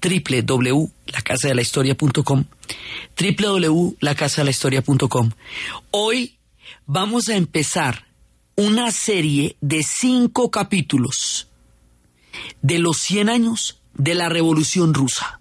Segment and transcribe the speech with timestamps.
[0.00, 2.44] www.lacasadelahistoria.com
[3.16, 5.30] www.lacasadelahistoria.com
[5.90, 6.38] Hoy
[6.86, 8.06] vamos a empezar
[8.56, 11.48] una serie de cinco capítulos
[12.62, 15.39] de los 100 años de la Revolución Rusa.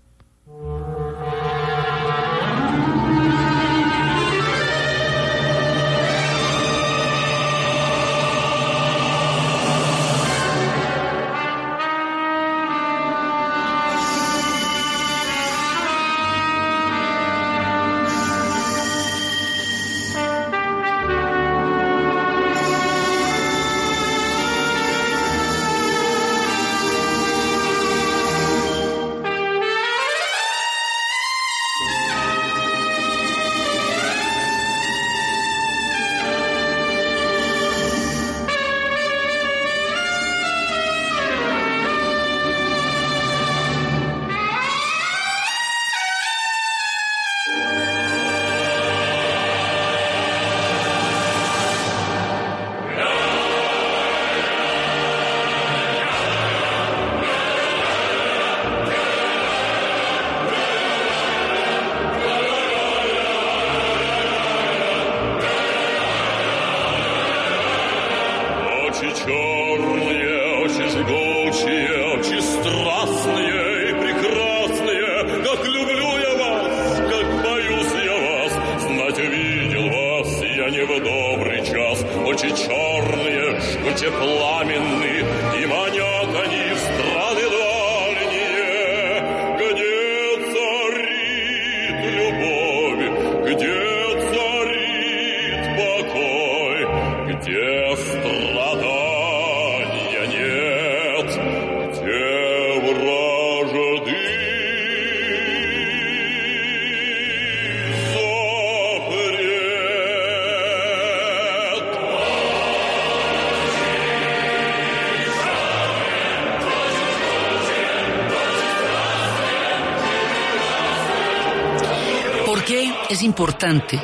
[123.09, 123.99] Es importante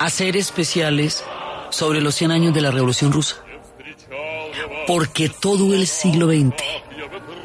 [0.00, 1.24] hacer especiales
[1.70, 3.36] sobre los 100 años de la Revolución Rusa?
[4.86, 6.54] Porque todo el siglo XX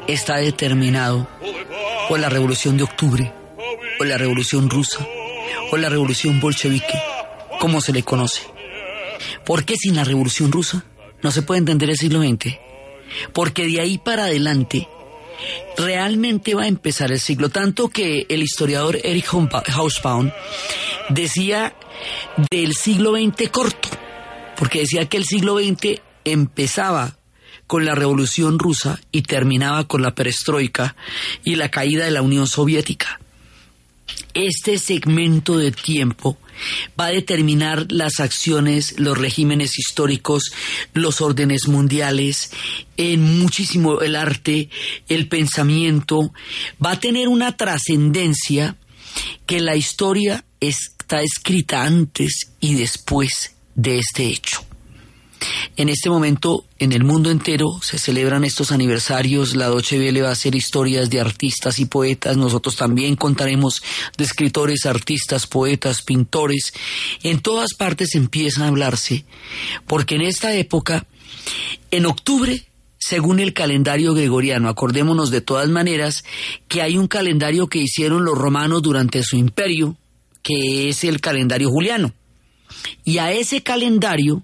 [0.08, 1.28] está determinado
[2.08, 3.32] por la Revolución de Octubre,
[4.00, 5.06] o la Revolución Rusa,
[5.70, 7.00] o la Revolución Bolchevique,
[7.60, 8.42] como se le conoce.
[9.46, 10.84] Porque sin la Revolución Rusa
[11.22, 12.58] no se puede entender el siglo XX.
[13.32, 14.88] Porque de ahí para adelante
[15.76, 17.48] realmente va a empezar el siglo.
[17.48, 20.30] Tanto que el historiador Erich Hausbaum
[21.08, 21.74] decía
[22.50, 23.88] del siglo XX corto,
[24.56, 27.16] porque decía que el siglo XX empezaba
[27.66, 30.96] con la Revolución Rusa y terminaba con la perestroika
[31.44, 33.20] y la caída de la Unión Soviética.
[34.34, 36.36] Este segmento de tiempo
[36.98, 40.52] va a determinar las acciones, los regímenes históricos,
[40.92, 42.50] los órdenes mundiales,
[42.96, 44.68] en muchísimo el arte,
[45.08, 46.32] el pensamiento,
[46.84, 48.76] va a tener una trascendencia
[49.46, 54.64] que la historia está escrita antes y después de este hecho.
[55.76, 59.56] En este momento, en el mundo entero, se celebran estos aniversarios.
[59.56, 62.36] La Deutsche Welle va a hacer historias de artistas y poetas.
[62.36, 63.82] Nosotros también contaremos
[64.16, 66.72] de escritores, artistas, poetas, pintores.
[67.22, 69.24] En todas partes empieza a hablarse,
[69.86, 71.06] porque en esta época,
[71.90, 72.64] en octubre,
[72.98, 76.24] según el calendario gregoriano, acordémonos de todas maneras
[76.68, 79.96] que hay un calendario que hicieron los romanos durante su imperio,
[80.42, 82.14] que es el calendario juliano.
[83.04, 84.42] Y a ese calendario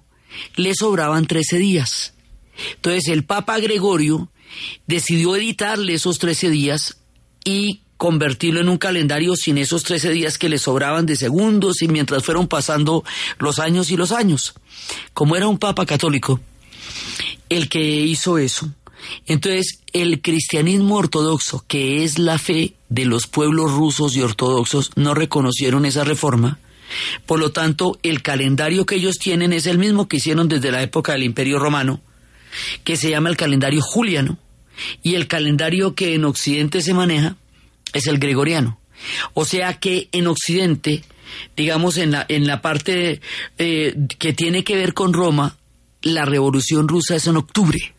[0.57, 2.15] le sobraban 13 días.
[2.75, 4.31] Entonces el Papa Gregorio
[4.87, 6.99] decidió editarle esos 13 días
[7.45, 11.89] y convertirlo en un calendario sin esos 13 días que le sobraban de segundos y
[11.89, 13.05] mientras fueron pasando
[13.39, 14.55] los años y los años.
[15.13, 16.41] Como era un Papa católico,
[17.49, 18.71] el que hizo eso.
[19.27, 25.15] Entonces, el cristianismo ortodoxo, que es la fe de los pueblos rusos y ortodoxos, no
[25.15, 26.59] reconocieron esa reforma.
[27.27, 30.83] Por lo tanto, el calendario que ellos tienen es el mismo que hicieron desde la
[30.83, 32.01] época del Imperio Romano,
[32.85, 34.39] que se llama el calendario juliano,
[35.03, 37.37] y el calendario que en Occidente se maneja
[37.93, 38.79] es el gregoriano.
[39.35, 41.03] O sea que en Occidente,
[41.57, 43.21] digamos en la, en la parte
[43.59, 45.57] eh, que tiene que ver con Roma,
[46.03, 47.95] la revolución rusa es en octubre.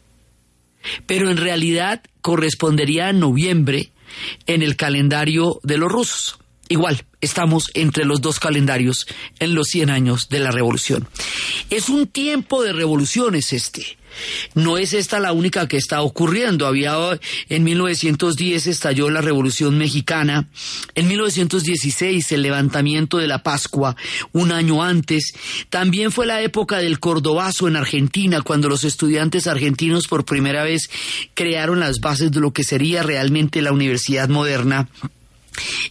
[1.05, 3.91] Pero en realidad correspondería a noviembre
[4.47, 6.40] en el calendario de los rusos.
[6.71, 9.05] Igual, estamos entre los dos calendarios
[9.39, 11.05] en los 100 años de la revolución.
[11.69, 13.97] Es un tiempo de revoluciones este.
[14.55, 16.65] No es esta la única que está ocurriendo.
[16.65, 17.19] Había
[17.49, 20.47] en 1910 estalló la Revolución Mexicana,
[20.95, 23.97] en 1916 el levantamiento de la Pascua,
[24.31, 25.33] un año antes.
[25.69, 30.89] También fue la época del Cordobazo en Argentina, cuando los estudiantes argentinos por primera vez
[31.33, 34.87] crearon las bases de lo que sería realmente la universidad moderna.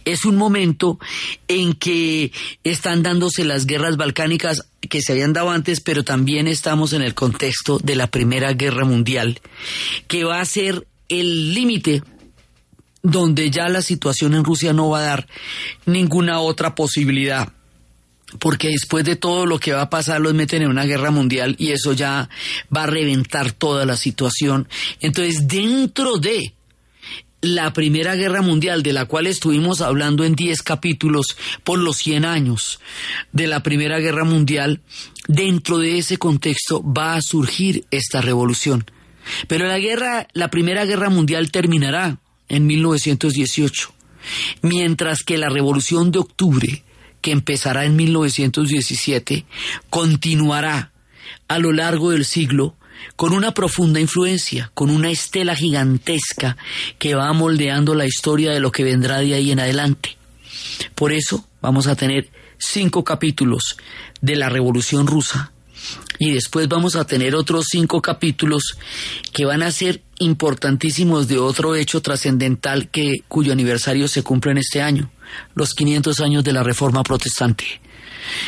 [0.05, 0.99] Es un momento
[1.47, 2.31] en que
[2.63, 7.13] están dándose las guerras balcánicas que se habían dado antes, pero también estamos en el
[7.13, 9.39] contexto de la Primera Guerra Mundial,
[10.07, 12.03] que va a ser el límite
[13.03, 15.27] donde ya la situación en Rusia no va a dar
[15.85, 17.51] ninguna otra posibilidad.
[18.39, 21.55] Porque después de todo lo que va a pasar los meten en una guerra mundial
[21.59, 22.29] y eso ya
[22.75, 24.69] va a reventar toda la situación.
[25.01, 26.53] Entonces, dentro de
[27.41, 32.25] la Primera Guerra Mundial, de la cual estuvimos hablando en 10 capítulos por los 100
[32.25, 32.79] años
[33.31, 34.81] de la Primera Guerra Mundial,
[35.27, 38.85] dentro de ese contexto va a surgir esta revolución.
[39.47, 43.93] Pero la guerra, la Primera Guerra Mundial terminará en 1918,
[44.61, 46.83] mientras que la Revolución de Octubre,
[47.21, 49.45] que empezará en 1917,
[49.89, 50.91] continuará
[51.47, 52.75] a lo largo del siglo
[53.15, 56.57] con una profunda influencia, con una estela gigantesca
[56.99, 60.17] que va moldeando la historia de lo que vendrá de ahí en adelante.
[60.95, 63.77] Por eso vamos a tener cinco capítulos
[64.21, 65.51] de la Revolución Rusa
[66.19, 68.77] y después vamos a tener otros cinco capítulos
[69.33, 74.59] que van a ser importantísimos de otro hecho trascendental que cuyo aniversario se cumple en
[74.59, 75.11] este año,
[75.55, 77.81] los 500 años de la Reforma Protestante.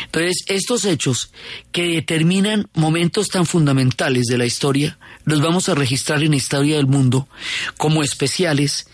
[0.06, 1.30] Entonces, estos hechos
[1.72, 6.76] que determinan momentos tan fundamentales de la historia, los vamos a registrar en la historia
[6.76, 7.28] del mundo
[7.76, 8.86] como especiales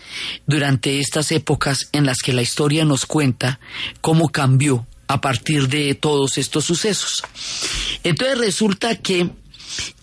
[0.45, 3.59] durante estas épocas en las que la historia nos cuenta
[4.01, 7.23] cómo cambió a partir de todos estos sucesos.
[8.03, 9.29] Entonces resulta que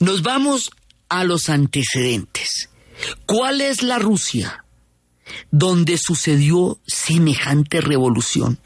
[0.01, 0.71] nos vamos
[1.09, 2.69] a los antecedentes.
[3.27, 4.65] ¿Cuál es la Rusia
[5.51, 8.59] donde sucedió semejante revolución?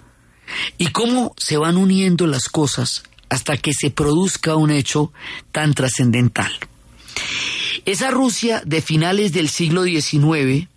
[0.78, 5.12] Y cómo se van uniendo las cosas hasta que se produzca un hecho
[5.52, 6.52] tan trascendental.
[7.84, 10.68] Esa Rusia de finales del siglo XIX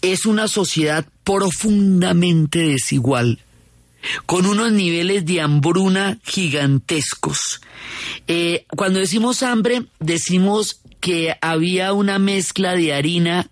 [0.00, 3.38] es una sociedad profundamente desigual,
[4.26, 7.60] con unos niveles de hambruna gigantescos.
[8.26, 13.48] Eh, cuando decimos hambre, decimos que había una mezcla de harina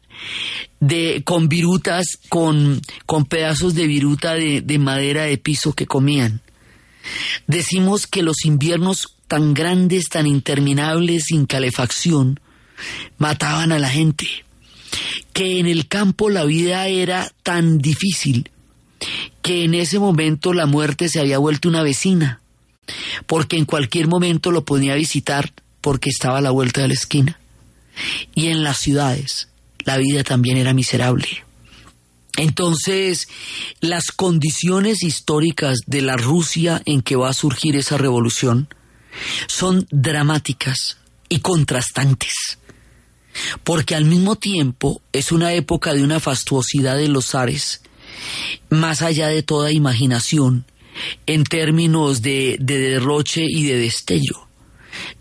[0.81, 6.41] de, con virutas, con, con pedazos de viruta de, de madera de piso que comían.
[7.47, 12.41] Decimos que los inviernos tan grandes, tan interminables, sin calefacción,
[13.19, 14.27] mataban a la gente.
[15.33, 18.51] Que en el campo la vida era tan difícil
[19.43, 22.41] que en ese momento la muerte se había vuelto una vecina,
[23.27, 27.39] porque en cualquier momento lo podía visitar porque estaba a la vuelta de la esquina.
[28.35, 29.49] Y en las ciudades,
[29.85, 31.45] la vida también era miserable.
[32.37, 33.29] Entonces,
[33.81, 38.69] las condiciones históricas de la Rusia en que va a surgir esa revolución
[39.47, 42.59] son dramáticas y contrastantes,
[43.65, 47.83] porque al mismo tiempo es una época de una fastuosidad de los zares,
[48.69, 50.65] más allá de toda imaginación,
[51.27, 54.49] en términos de, de derroche y de destello.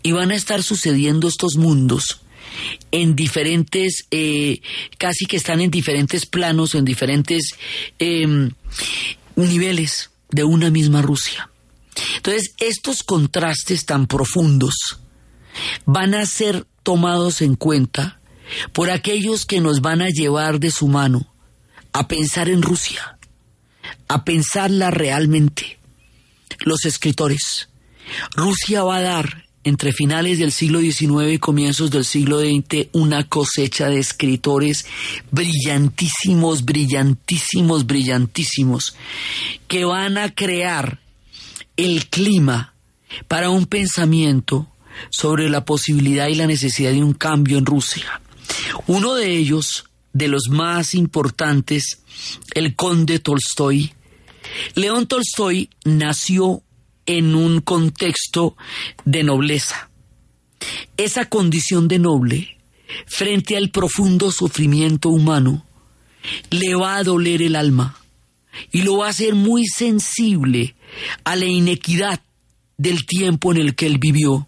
[0.02, 2.20] Y van a estar sucediendo estos mundos
[2.90, 4.60] en diferentes, eh,
[4.98, 7.54] casi que están en diferentes planos, en diferentes
[7.98, 8.50] em,
[9.36, 11.50] niveles de una misma Rusia.
[12.16, 15.00] Entonces, estos contrastes tan profundos
[15.84, 18.20] van a ser tomados en cuenta
[18.72, 21.32] por aquellos que nos van a llevar de su mano
[21.92, 23.18] a pensar en Rusia,
[24.08, 25.78] a pensarla realmente.
[26.60, 27.68] Los escritores.
[28.32, 33.24] Rusia va a dar entre finales del siglo XIX y comienzos del siglo XX una
[33.28, 34.86] cosecha de escritores
[35.30, 38.94] brillantísimos, brillantísimos, brillantísimos,
[39.68, 41.00] que van a crear
[41.76, 42.74] el clima
[43.28, 44.68] para un pensamiento
[45.10, 48.20] sobre la posibilidad y la necesidad de un cambio en Rusia.
[48.86, 52.00] Uno de ellos, de los más importantes,
[52.54, 53.92] el conde Tolstoy.
[54.74, 56.62] León Tolstoy nació
[57.06, 58.56] en un contexto
[59.04, 59.90] de nobleza.
[60.96, 62.58] Esa condición de noble,
[63.06, 65.66] frente al profundo sufrimiento humano,
[66.50, 67.96] le va a doler el alma,
[68.72, 70.74] y lo va a hacer muy sensible
[71.24, 72.20] a la inequidad
[72.76, 74.46] del tiempo en el que él vivió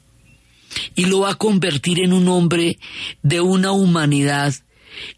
[0.94, 2.78] y lo va a convertir en un hombre
[3.22, 4.54] de una humanidad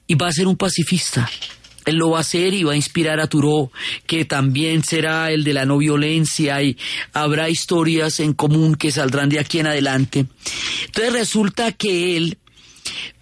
[0.06, 1.30] y va a ser un pacifista.
[1.84, 3.70] Él lo va a hacer y va a inspirar a Turó,
[4.06, 6.76] que también será el de la no violencia y
[7.12, 10.26] habrá historias en común que saldrán de aquí en adelante.
[10.86, 12.38] Entonces resulta que él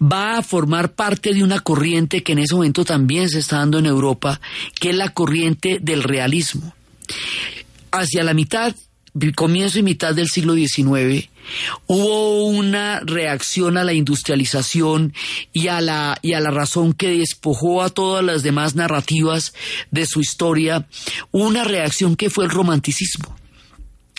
[0.01, 3.79] va a formar parte de una corriente que en ese momento también se está dando
[3.79, 4.39] en Europa,
[4.79, 6.73] que es la corriente del realismo.
[7.91, 8.75] Hacia la mitad
[9.35, 11.29] comienzo y mitad del siglo XIX,
[11.87, 15.13] hubo una reacción a la industrialización
[15.51, 19.53] y a la, y a la razón que despojó a todas las demás narrativas
[19.91, 20.87] de su historia,
[21.31, 23.42] una reacción que fue el romanticismo.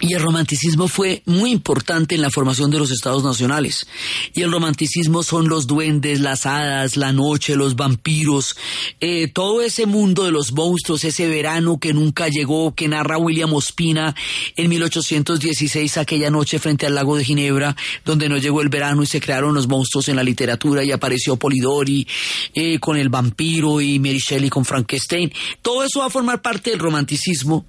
[0.01, 3.87] Y el romanticismo fue muy importante en la formación de los estados nacionales.
[4.33, 8.57] Y el romanticismo son los duendes, las hadas, la noche, los vampiros,
[9.01, 13.53] eh, todo ese mundo de los monstruos, ese verano que nunca llegó, que narra William
[13.53, 14.17] Ospina
[14.57, 19.07] en 1816, aquella noche frente al lago de Ginebra, donde no llegó el verano y
[19.07, 22.05] se crearon los monstruos en la literatura y apareció Polidori
[22.53, 25.33] eh, con el vampiro y Mary Shelley con Frankenstein.
[25.63, 27.65] Todo eso va a formar parte del romanticismo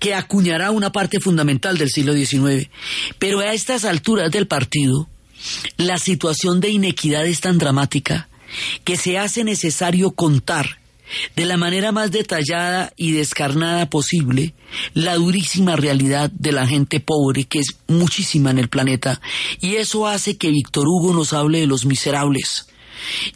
[0.00, 2.68] que acuñará una parte fundamental del siglo XIX.
[3.18, 5.08] Pero a estas alturas del partido,
[5.76, 8.28] la situación de inequidad es tan dramática
[8.84, 10.78] que se hace necesario contar
[11.36, 14.54] de la manera más detallada y descarnada posible
[14.94, 19.20] la durísima realidad de la gente pobre, que es muchísima en el planeta,
[19.60, 22.66] y eso hace que Víctor Hugo nos hable de los miserables.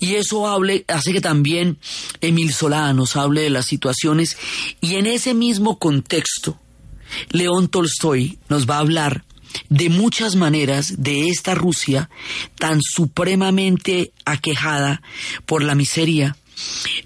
[0.00, 0.46] Y eso
[0.88, 1.78] hace que también
[2.20, 4.36] Emil Solá nos hable de las situaciones,
[4.80, 6.58] y en ese mismo contexto,
[7.30, 9.24] León Tolstoy nos va a hablar
[9.68, 12.08] de muchas maneras de esta Rusia
[12.58, 15.02] tan supremamente aquejada
[15.46, 16.36] por la miseria.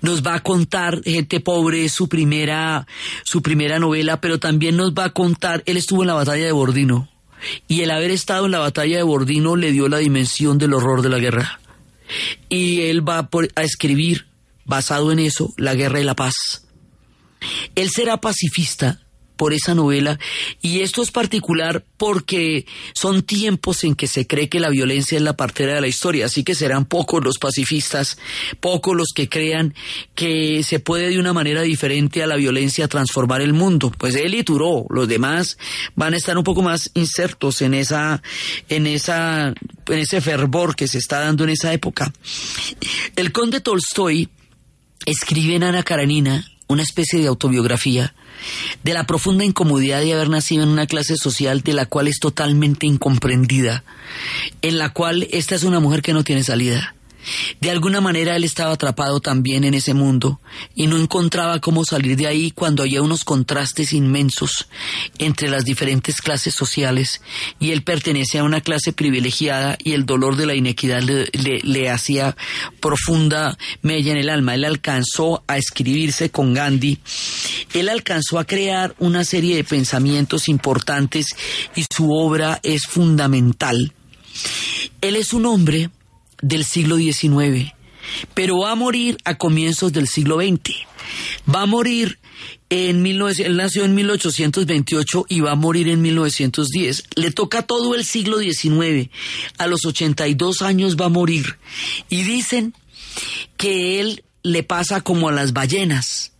[0.02, 2.86] Nos va a contar Gente pobre su primera
[3.24, 6.52] su primera novela, pero también nos va a contar él estuvo en la batalla de
[6.52, 7.08] Bordino
[7.68, 11.02] y el haber estado en la batalla de Bordino le dio la dimensión del horror
[11.02, 11.60] de la guerra.
[12.48, 14.26] Y él va a escribir
[14.64, 16.66] basado en eso La guerra y la paz.
[17.74, 19.05] Él será pacifista
[19.36, 20.18] por esa novela
[20.62, 25.22] y esto es particular porque son tiempos en que se cree que la violencia es
[25.22, 28.18] la partera de la historia, así que serán pocos los pacifistas,
[28.60, 29.74] pocos los que crean
[30.14, 33.92] que se puede de una manera diferente a la violencia transformar el mundo.
[33.96, 35.58] Pues él y Turó, los demás
[35.94, 38.22] van a estar un poco más insertos en esa
[38.68, 42.12] en esa en ese fervor que se está dando en esa época.
[43.16, 44.28] El conde Tolstoy
[45.04, 48.14] escribe en Ana Karanina una especie de autobiografía
[48.82, 52.18] de la profunda incomodidad de haber nacido en una clase social de la cual es
[52.18, 53.84] totalmente incomprendida,
[54.62, 56.95] en la cual esta es una mujer que no tiene salida,
[57.60, 60.40] de alguna manera él estaba atrapado también en ese mundo
[60.74, 64.68] y no encontraba cómo salir de ahí cuando había unos contrastes inmensos
[65.18, 67.20] entre las diferentes clases sociales
[67.58, 72.36] y él pertenecía a una clase privilegiada y el dolor de la inequidad le, hacía
[72.80, 74.54] profunda mella en el alma.
[74.54, 76.98] Él alcanzó a escribirse con Gandhi,
[77.74, 81.28] él alcanzó a crear una serie de pensamientos importantes
[81.74, 83.92] y su obra es fundamental.
[85.00, 85.90] Él es un hombre
[86.42, 87.72] del siglo XIX,
[88.34, 90.74] pero va a morir a comienzos del siglo XX.
[91.52, 92.18] Va a morir
[92.68, 97.04] en 19, él nació en 1828 y va a morir en 1910.
[97.14, 99.10] Le toca todo el siglo XIX.
[99.58, 101.58] A los 82 años va a morir.
[102.08, 102.74] Y dicen
[103.56, 106.32] que él le pasa como a las ballenas,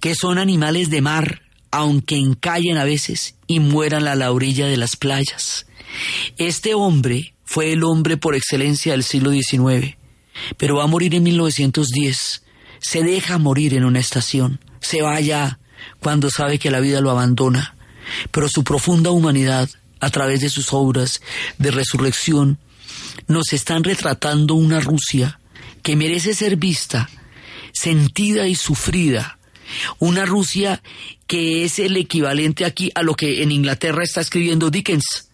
[0.00, 4.76] que son animales de mar, aunque encallen a veces y mueran a la orilla de
[4.76, 5.66] las playas.
[6.38, 9.96] Este hombre fue el hombre por excelencia del siglo XIX,
[10.58, 12.42] pero va a morir en 1910.
[12.80, 15.58] Se deja morir en una estación, se va allá
[16.00, 17.76] cuando sabe que la vida lo abandona,
[18.32, 21.22] pero su profunda humanidad, a través de sus obras
[21.56, 22.58] de resurrección,
[23.28, 25.38] nos están retratando una Rusia
[25.82, 27.08] que merece ser vista,
[27.72, 29.38] sentida y sufrida,
[30.00, 30.82] una Rusia
[31.28, 35.25] que es el equivalente aquí a lo que en Inglaterra está escribiendo Dickens,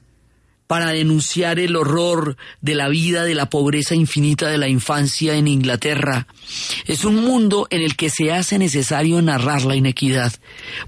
[0.72, 5.46] para denunciar el horror de la vida, de la pobreza infinita de la infancia en
[5.46, 6.26] Inglaterra.
[6.86, 10.32] Es un mundo en el que se hace necesario narrar la inequidad,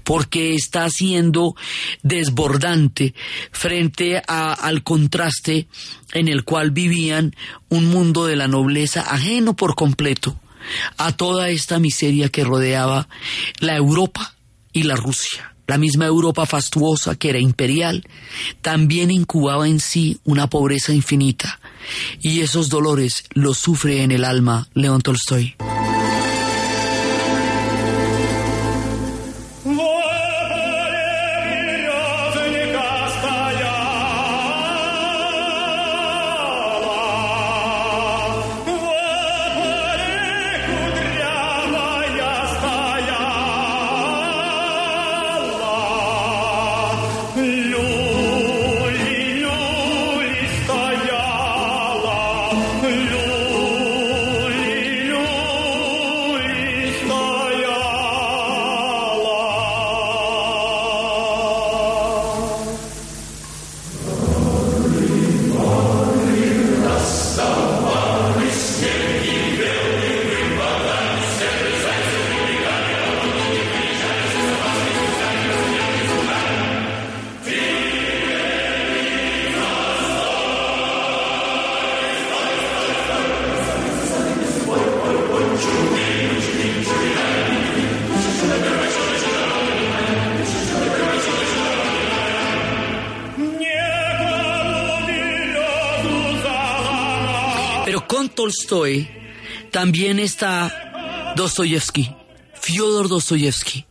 [0.03, 1.55] porque está siendo
[2.01, 3.13] desbordante
[3.51, 5.67] frente al contraste
[6.13, 7.35] en el cual vivían
[7.69, 10.39] un mundo de la nobleza ajeno por completo
[10.97, 13.07] a toda esta miseria que rodeaba
[13.59, 14.33] la Europa
[14.73, 15.54] y la Rusia.
[15.67, 18.03] La misma Europa fastuosa que era imperial
[18.61, 21.59] también incubaba en sí una pobreza infinita,
[22.21, 25.55] y esos dolores los sufre en el alma León Tolstoy.
[98.65, 99.07] Tolstoy,
[99.71, 102.09] también está Dostoyevsky,
[102.59, 103.85] Fyodor Dostoyevsky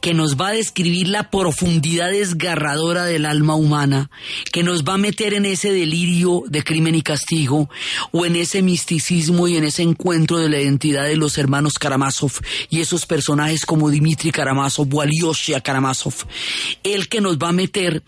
[0.00, 4.10] que nos va a describir la profundidad desgarradora del alma humana,
[4.52, 7.68] que nos va a meter en ese delirio de crimen y castigo,
[8.12, 12.32] o en ese misticismo y en ese encuentro de la identidad de los hermanos Karamazov
[12.68, 16.14] y esos personajes como Dmitri Karamazov o Alyosha Karamazov,
[16.82, 18.02] el que nos va a meter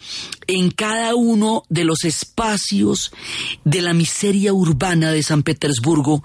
[0.47, 3.13] en cada uno de los espacios
[3.65, 6.23] de la miseria urbana de San Petersburgo.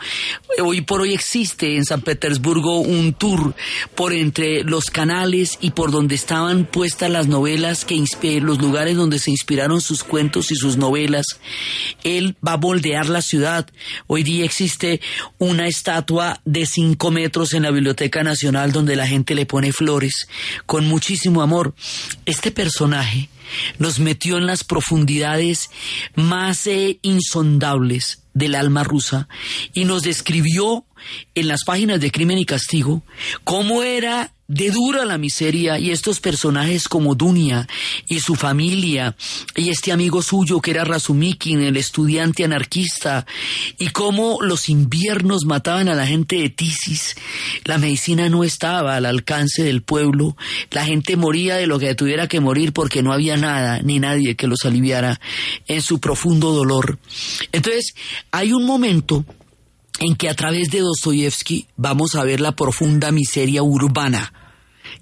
[0.64, 3.54] Hoy por hoy existe en San Petersburgo un tour
[3.96, 9.20] por entre los canales y por donde estaban puestas las novelas, que los lugares donde
[9.20, 11.26] se inspiraron sus cuentos y sus novelas.
[12.04, 13.68] Él va a moldear la ciudad.
[14.08, 15.00] Hoy día existe
[15.38, 20.28] una estatua de cinco metros en la Biblioteca Nacional donde la gente le pone flores
[20.66, 21.76] con muchísimo amor.
[22.26, 23.30] Este personaje
[23.78, 25.70] nos metió en las profundidades
[26.16, 29.28] más eh, insondables del alma rusa
[29.74, 30.86] y nos describió
[31.36, 33.04] en las páginas de Crimen y Castigo
[33.44, 37.68] cómo era de dura la miseria y estos personajes como Dunia
[38.08, 39.16] y su familia
[39.56, 43.26] y este amigo suyo que era Razumikin, el estudiante anarquista
[43.78, 47.16] y cómo los inviernos mataban a la gente de Tisis.
[47.66, 50.38] La medicina no estaba al alcance del pueblo,
[50.72, 54.36] la gente moría de lo que tuviera que morir porque no había nada ni nadie
[54.36, 55.20] que los aliviara
[55.68, 57.00] en su profundo dolor.
[57.52, 57.96] Entonces,
[58.32, 59.26] hay un momento
[60.00, 64.34] en que a través de Dostoyevsky vamos a ver la profunda miseria urbana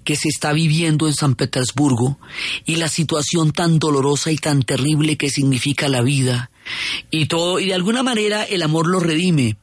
[0.04, 2.18] que se está viviendo en San Petersburgo
[2.64, 6.50] y la situación tan dolorosa y tan terrible que significa la vida.
[7.10, 9.56] Y todo, y de alguna manera el amor lo redime,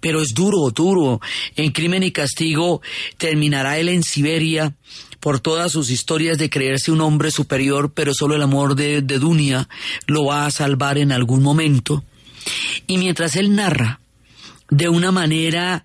[0.00, 1.20] pero es duro, duro.
[1.56, 2.82] En Crimen y Castigo
[3.16, 4.74] terminará él en Siberia
[5.18, 9.18] por todas sus historias de creerse un hombre superior, pero solo el amor de, de
[9.18, 9.68] Dunia
[10.06, 12.04] lo va a salvar en algún momento.
[12.86, 14.00] Y mientras él narra
[14.74, 15.84] de una manera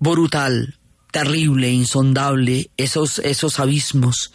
[0.00, 0.76] brutal,
[1.12, 4.32] terrible, insondable, esos, esos abismos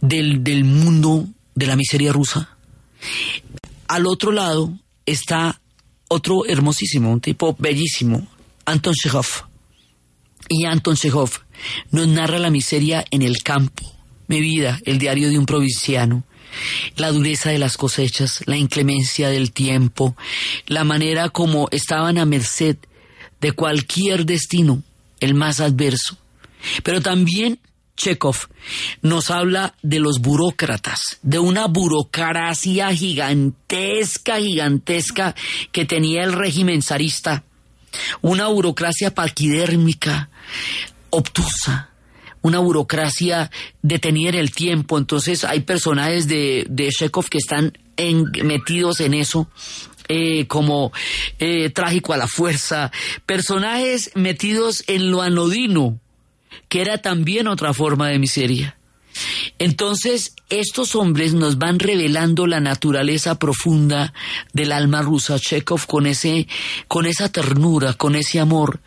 [0.00, 2.56] del, del mundo de la miseria rusa.
[3.86, 4.72] Al otro lado
[5.04, 5.60] está
[6.08, 8.26] otro hermosísimo, un tipo bellísimo,
[8.64, 9.26] Anton Chekhov.
[10.48, 11.30] Y Anton Chekhov
[11.90, 13.84] nos narra la miseria en el campo,
[14.26, 16.24] mi vida, el diario de un provinciano,
[16.96, 20.16] la dureza de las cosechas, la inclemencia del tiempo,
[20.66, 22.78] la manera como estaban a merced
[23.40, 24.82] de cualquier destino,
[25.20, 26.16] el más adverso.
[26.82, 27.58] Pero también
[27.96, 28.36] Chekhov
[29.02, 35.34] nos habla de los burócratas, de una burocracia gigantesca, gigantesca
[35.70, 37.44] que tenía el régimen zarista,
[38.20, 40.28] una burocracia paquidérmica,
[41.10, 41.90] obtusa,
[42.42, 43.50] una burocracia
[43.82, 44.98] detenida en el tiempo.
[44.98, 47.78] Entonces hay personajes de, de Chekhov que están
[48.42, 49.48] metidos en eso
[50.08, 50.92] eh, como
[51.38, 52.90] eh, trágico a la fuerza,
[53.26, 55.98] personajes metidos en lo anodino,
[56.68, 58.76] que era también otra forma de miseria.
[59.58, 64.12] Entonces, estos hombres nos van revelando la naturaleza profunda
[64.52, 65.38] del alma rusa.
[65.38, 66.48] Chekhov con ese,
[66.88, 68.80] con esa ternura, con ese amor,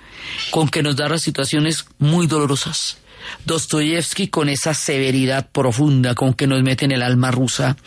[0.51, 2.97] con que nos da las situaciones muy dolorosas.
[3.45, 7.77] Dostoyevsky con esa severidad profunda con que nos mete en el alma rusa,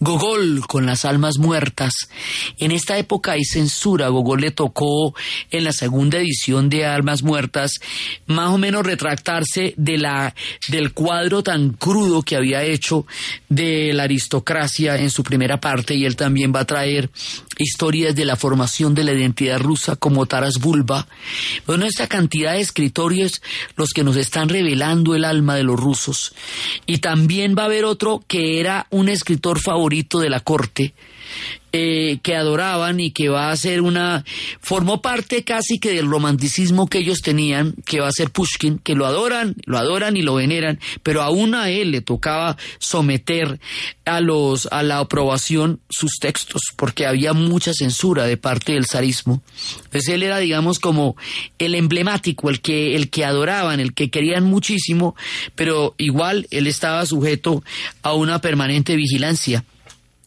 [0.00, 1.94] Gogol con las almas muertas.
[2.58, 5.14] En esta época hay censura, Gogol le tocó
[5.50, 7.80] en la segunda edición de Almas Muertas
[8.26, 10.34] más o menos retractarse de la,
[10.68, 13.06] del cuadro tan crudo que había hecho
[13.48, 17.10] de la aristocracia en su primera parte y él también va a traer
[17.58, 21.06] historias de la formación de la identidad rusa como Taras Bulba.
[21.66, 23.42] Bueno, esta cantidad de escritorios
[23.76, 26.34] los que nos están revelando el alma de los rusos.
[26.86, 30.94] Y también va a haber otro que era un escritor favorito de la corte,
[31.76, 34.24] eh, que adoraban y que va a ser una
[34.60, 38.94] formó parte casi que del romanticismo que ellos tenían que va a ser Pushkin que
[38.94, 43.58] lo adoran lo adoran y lo veneran pero aún a él le tocaba someter
[44.04, 49.42] a los a la aprobación sus textos porque había mucha censura de parte del zarismo.
[49.86, 51.16] Entonces él era digamos como
[51.58, 55.16] el emblemático el que el que adoraban el que querían muchísimo
[55.56, 57.64] pero igual él estaba sujeto
[58.02, 59.64] a una permanente vigilancia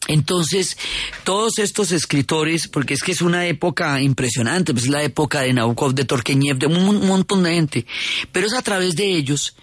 [0.08, 0.78] entonces,
[1.22, 5.52] todos estos escritores, porque es que es una época impresionante, pues es la época de
[5.52, 7.86] Nabokov, de Torqueñev, de un montón de gente,
[8.32, 9.54] pero es a través de ellos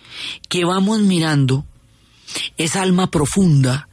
[0.47, 1.65] que vamos mirando
[2.58, 3.89] esa alma profunda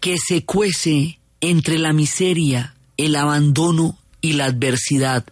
[0.00, 5.26] que se cuece entre la miseria, el abandono y la adversidad,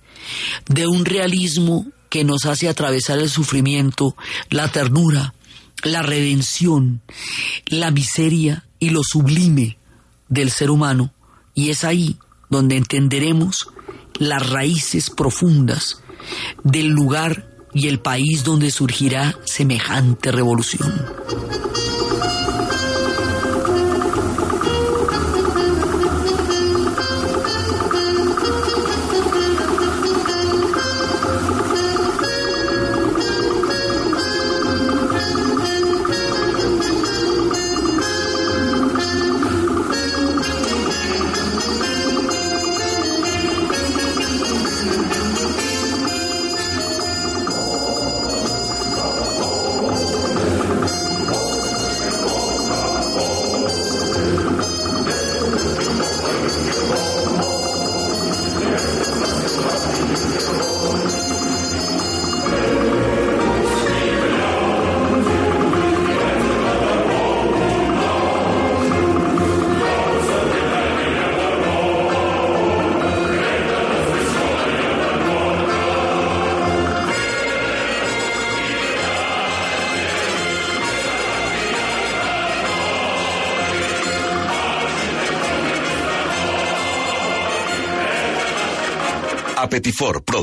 [0.69, 4.17] de un realismo que nos hace atravesar el sufrimiento,
[4.51, 5.33] la ternura,
[5.83, 7.01] la redención,
[7.67, 9.78] la miseria y lo sublime
[10.29, 11.13] del ser humano
[11.55, 12.19] y es ahí
[12.51, 13.69] donde entenderemos
[14.19, 16.03] las raíces profundas
[16.65, 20.93] del lugar y el país donde surgirá semejante revolución.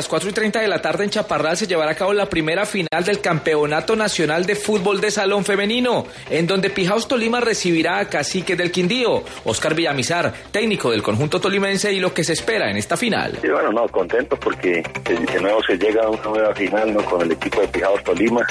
[0.00, 2.64] Las 4 y 30 de la tarde en Chaparral se llevará a cabo la primera
[2.64, 8.08] final del Campeonato Nacional de Fútbol de Salón Femenino, en donde Pijaos Tolima recibirá a
[8.08, 12.78] Cacique del Quindío, Oscar Villamizar, técnico del conjunto tolimense y lo que se espera en
[12.78, 13.36] esta final.
[13.42, 17.04] Sí, bueno, no, contentos porque de nuevo se llega a una nueva final ¿no?
[17.04, 18.46] con el equipo de Pijaos Tolima,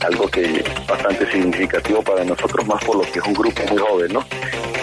[0.00, 3.78] algo que es bastante significativo para nosotros, más por lo que es un grupo muy
[3.78, 4.24] joven, ¿no?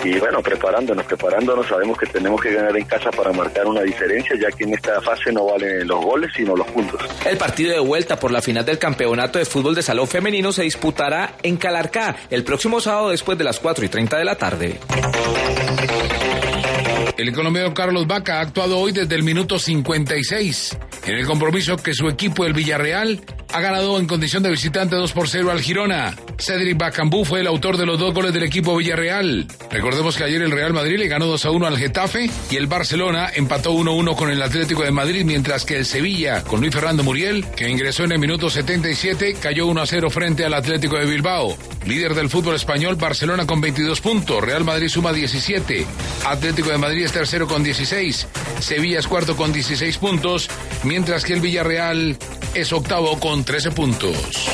[0.06, 4.36] Y bueno, preparándonos, preparándonos, sabemos que tenemos que ganar en casa para marcar una diferencia,
[4.40, 7.02] ya que en esta fase no valen los goles, sino los puntos.
[7.26, 10.62] El partido de vuelta por la final del Campeonato de Fútbol de Salón Femenino se
[10.62, 14.80] disputará en Calarcá el próximo sábado después de las 4 y 30 de la tarde.
[17.18, 21.94] El colombiano Carlos Vaca ha actuado hoy desde el minuto 56 en el compromiso que
[21.94, 23.22] su equipo, el Villarreal,
[23.54, 26.16] ha ganado en condición de visitante 2 por 0 al Girona.
[26.38, 29.48] Cedric Bacambú fue el autor de los dos goles del equipo Villarreal.
[29.72, 32.68] Recordemos que ayer el Real Madrid le ganó 2 a 1 al Getafe y el
[32.68, 36.60] Barcelona empató 1 a 1 con el Atlético de Madrid, mientras que el Sevilla, con
[36.60, 40.54] Luis Fernando Muriel, que ingresó en el minuto 77, cayó 1 a 0 frente al
[40.54, 41.56] Atlético de Bilbao.
[41.86, 45.86] Líder del fútbol español, Barcelona con 22 puntos, Real Madrid suma 17,
[46.26, 48.28] Atlético de Madrid es tercero con 16,
[48.60, 50.50] Sevilla es cuarto con 16 puntos,
[50.84, 52.18] mientras que el Villarreal
[52.56, 54.50] es octavo con 13 puntos.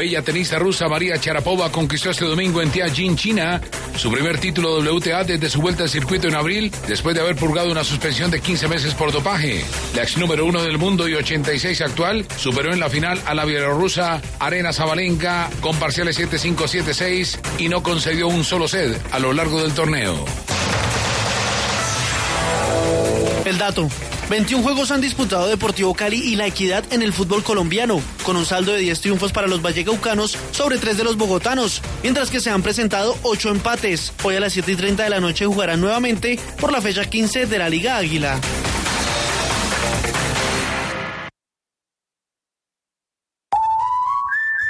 [0.00, 3.60] La bella tenista rusa María Charapova conquistó este domingo en Tianjin, China,
[3.98, 7.70] su primer título WTA desde su vuelta al circuito en abril, después de haber purgado
[7.70, 9.62] una suspensión de 15 meses por dopaje.
[9.94, 13.44] La ex número uno del mundo y 86 actual superó en la final a la
[13.44, 19.34] bielorrusa Arena Zabalenka con parciales 7-5, 7-6 y no concedió un solo set a lo
[19.34, 20.24] largo del torneo.
[23.44, 23.86] El dato.
[24.30, 28.46] 21 juegos han disputado Deportivo Cali y La Equidad en el fútbol colombiano, con un
[28.46, 32.48] saldo de 10 triunfos para los vallecaucanos sobre 3 de los bogotanos, mientras que se
[32.48, 34.12] han presentado 8 empates.
[34.22, 37.46] Hoy a las 7 y 30 de la noche jugarán nuevamente por la fecha 15
[37.46, 38.40] de la Liga Águila.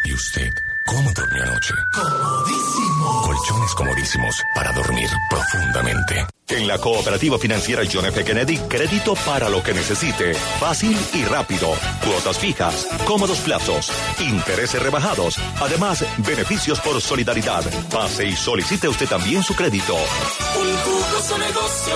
[0.06, 0.50] ¿Y usted
[0.86, 1.74] cómo durmió anoche?
[1.92, 3.22] Comodísimo.
[3.24, 6.39] Colchones comodísimos para dormir profundamente.
[6.50, 8.24] En la cooperativa financiera John F.
[8.24, 10.34] Kennedy, crédito para lo que necesite.
[10.58, 11.68] Fácil y rápido.
[12.04, 15.36] Cuotas fijas, cómodos plazos, intereses rebajados.
[15.60, 17.62] Además, beneficios por solidaridad.
[17.90, 19.94] Pase y solicite usted también su crédito.
[19.94, 21.94] Un jugoso negocio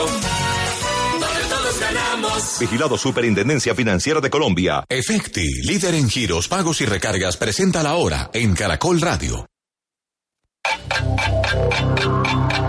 [1.21, 2.57] donde todos ganamos.
[2.61, 4.85] Vigilado Superintendencia Financiera de Colombia.
[4.88, 9.47] Efecti, líder en giros, pagos y recargas, presenta la hora en Caracol Radio.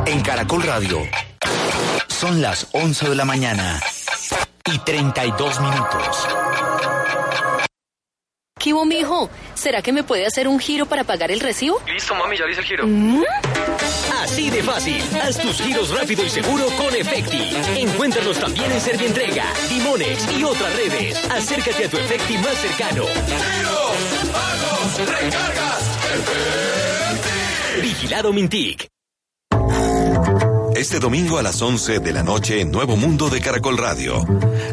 [0.05, 1.01] En Caracol Radio.
[2.08, 3.79] Son las 11 de la mañana
[4.71, 6.27] y 32 minutos.
[8.73, 9.29] hubo, mijo?
[9.53, 11.81] ¿Será que me puede hacer un giro para pagar el recibo?
[11.88, 12.88] Listo, mami, ya le hice el giro.
[12.88, 13.23] ¿Mm?
[14.21, 15.03] Así de fácil.
[15.21, 17.55] Haz tus giros rápido y seguro con Efecti.
[17.81, 21.29] Encuéntralos también en Servientrega, Timonex y otras redes.
[21.29, 23.03] Acércate a tu Efecti más cercano.
[23.05, 26.75] Giros, pagos, recargas,
[27.82, 28.88] Vigilado Mintic.
[30.76, 34.26] Este domingo a las 11 de la noche, Nuevo Mundo de Caracol Radio.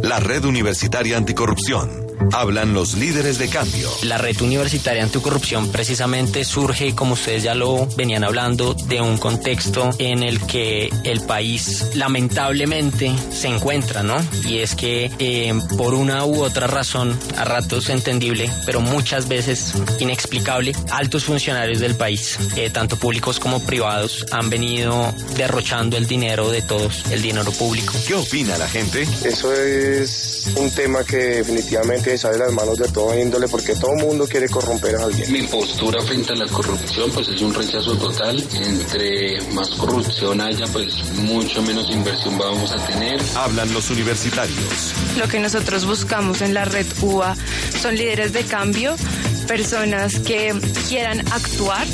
[0.03, 2.12] La Red Universitaria Anticorrupción.
[2.33, 3.91] Hablan los líderes de cambio.
[4.05, 9.91] La red universitaria anticorrupción precisamente surge, como ustedes ya lo venían hablando, de un contexto
[9.99, 14.17] en el que el país lamentablemente se encuentra, ¿no?
[14.47, 19.75] Y es que eh, por una u otra razón, a ratos entendible, pero muchas veces
[19.99, 26.51] inexplicable, altos funcionarios del país, eh, tanto públicos como privados, han venido derrochando el dinero
[26.51, 27.95] de todos, el dinero público.
[28.07, 29.03] ¿Qué opina la gente?
[29.25, 33.95] Eso es un tema que definitivamente sale de las manos de todo índole porque todo
[33.95, 35.33] mundo quiere corromper a alguien.
[35.33, 38.43] Mi postura frente a la corrupción pues es un rechazo total.
[38.55, 43.21] Entre más corrupción haya pues mucho menos inversión vamos a tener.
[43.37, 44.95] Hablan los universitarios.
[45.19, 47.37] Lo que nosotros buscamos en la red UA
[47.81, 48.97] son líderes de cambio,
[49.43, 50.55] personas que
[50.89, 51.87] quieran actuar,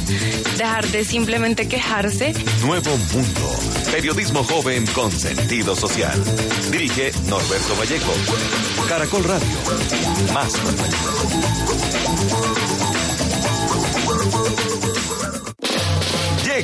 [0.57, 2.35] dejar de simplemente quejarse.
[2.63, 3.59] Nuevo Mundo.
[3.91, 6.23] Periodismo joven con sentido social.
[6.71, 8.13] Dirige Norberto Vallejo.
[8.89, 9.59] Caracol Radio.
[10.33, 10.53] Más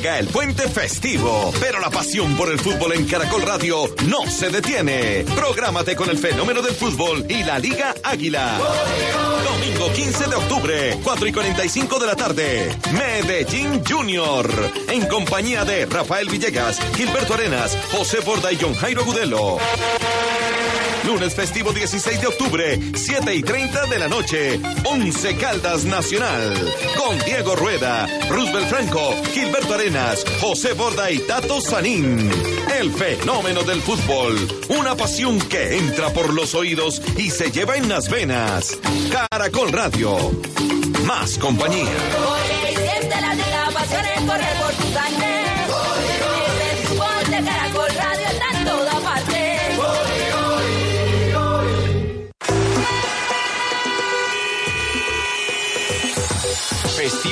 [0.05, 5.25] El puente festivo, pero la pasión por el fútbol en Caracol Radio no se detiene.
[5.35, 8.59] Prográmate con el fenómeno del fútbol y la Liga Águila.
[9.43, 12.77] Domingo 15 de octubre, 4 y 45 de la tarde.
[12.93, 14.47] Medellín Junior.
[14.89, 19.57] En compañía de Rafael Villegas, Gilberto Arenas, José Borda y John Jairo Gudelo.
[21.05, 24.59] Lunes festivo 16 de octubre, 7 y 30 de la noche.
[24.85, 26.73] 11 Caldas Nacional.
[26.97, 32.31] Con Diego Rueda, Roosevelt Franco, Gilberto Arenas, José Borda y Tato Sanín.
[32.79, 34.35] El fenómeno del fútbol.
[34.69, 38.77] Una pasión que entra por los oídos y se lleva en las venas.
[39.11, 40.17] Caracol Radio.
[41.05, 41.93] Más compañía.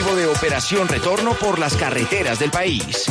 [0.03, 3.05] De Operación Retorno por las carreteras del país.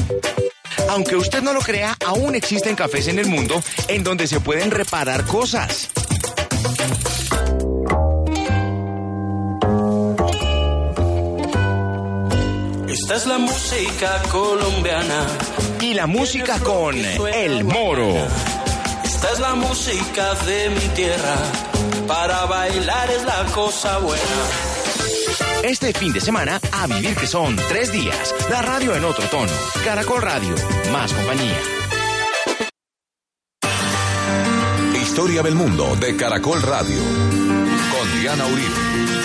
[0.91, 4.71] Aunque usted no lo crea, aún existen cafés en el mundo en donde se pueden
[4.71, 5.89] reparar cosas.
[12.89, 15.27] Esta es la música colombiana.
[15.81, 18.15] Y la música con El Moro.
[19.03, 21.37] Esta es la música de mi tierra.
[22.07, 24.72] Para bailar es la cosa buena.
[25.63, 28.35] Este fin de semana, a vivir que son tres días.
[28.51, 29.53] La radio en otro tono.
[29.85, 30.55] Caracol Radio.
[30.91, 31.59] Más compañía.
[35.01, 36.99] Historia del mundo de Caracol Radio.
[36.99, 39.22] Con Diana Uribe.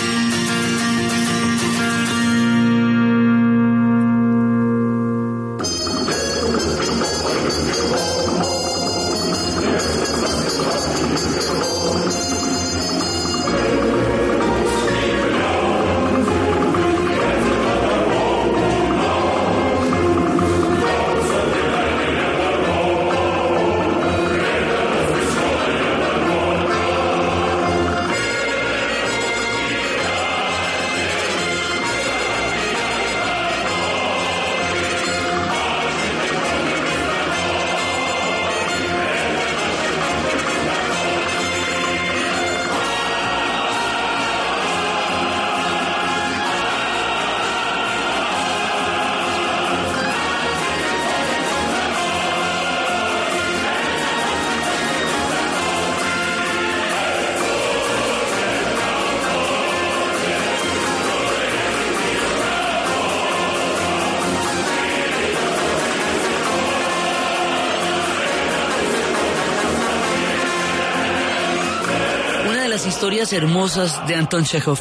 [73.08, 74.80] Historias hermosas de Anton Chekhov,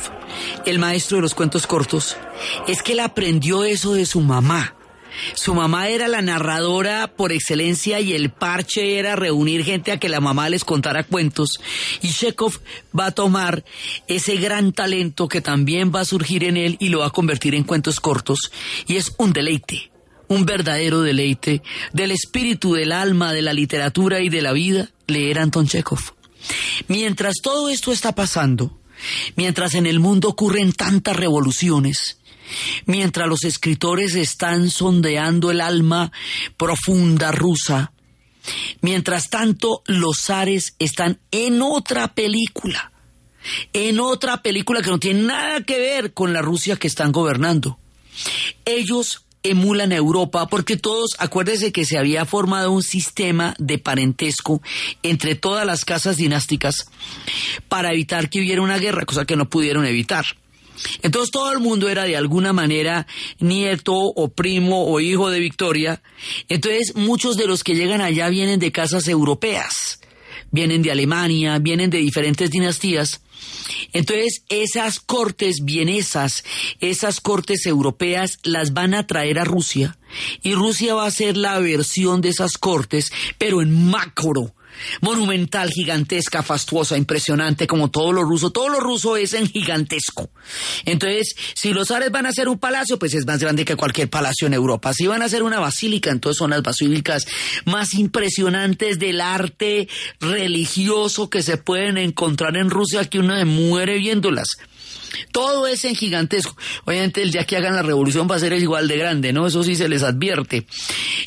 [0.65, 2.17] el maestro de los cuentos cortos,
[2.67, 4.75] es que él aprendió eso de su mamá.
[5.33, 10.09] Su mamá era la narradora por excelencia y el parche era reunir gente a que
[10.09, 11.61] la mamá les contara cuentos.
[12.01, 13.63] Y Chekhov va a tomar
[14.09, 17.55] ese gran talento que también va a surgir en él y lo va a convertir
[17.55, 18.51] en cuentos cortos.
[18.87, 19.89] Y es un deleite,
[20.27, 21.61] un verdadero deleite
[21.93, 26.16] del espíritu, del alma, de la literatura y de la vida, leer Anton Chekhov.
[26.87, 28.79] Mientras todo esto está pasando,
[29.35, 32.19] mientras en el mundo ocurren tantas revoluciones,
[32.85, 36.11] mientras los escritores están sondeando el alma
[36.55, 37.91] profunda rusa,
[38.81, 42.91] mientras tanto los zares están en otra película,
[43.73, 47.79] en otra película que no tiene nada que ver con la Rusia que están gobernando.
[48.65, 54.61] Ellos emulan a Europa porque todos, acuérdense que se había formado un sistema de parentesco
[55.03, 56.89] entre todas las casas dinásticas
[57.67, 60.25] para evitar que hubiera una guerra, cosa que no pudieron evitar.
[61.01, 63.07] Entonces todo el mundo era de alguna manera
[63.39, 66.01] nieto o primo o hijo de Victoria.
[66.49, 69.99] Entonces muchos de los que llegan allá vienen de casas europeas,
[70.51, 73.21] vienen de Alemania, vienen de diferentes dinastías.
[73.93, 76.43] Entonces, esas cortes vienesas,
[76.79, 79.97] esas cortes europeas, las van a traer a Rusia
[80.41, 84.53] y Rusia va a ser la versión de esas cortes, pero en macro,
[85.01, 88.51] monumental, gigantesca, fastuosa, impresionante, como todo lo ruso.
[88.51, 90.29] Todo lo ruso es en gigantesco.
[90.85, 94.09] Entonces, si los zares van a hacer un palacio, pues es más grande que cualquier
[94.09, 94.93] palacio en Europa.
[94.93, 97.25] Si van a hacer una basílica, entonces son las basílicas
[97.65, 99.87] más impresionantes del arte
[100.19, 104.57] religioso que se pueden encontrar en Rusia, que uno se muere viéndolas.
[105.31, 106.55] Todo es en gigantesco.
[106.85, 109.47] Obviamente el día que hagan la revolución va a ser igual de grande, ¿no?
[109.47, 110.65] Eso sí se les advierte.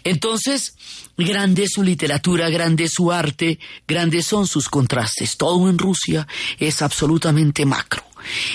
[0.05, 0.75] Entonces,
[1.17, 5.37] grande es su literatura, grande es su arte, grandes son sus contrastes.
[5.37, 6.27] Todo en Rusia
[6.59, 8.03] es absolutamente macro.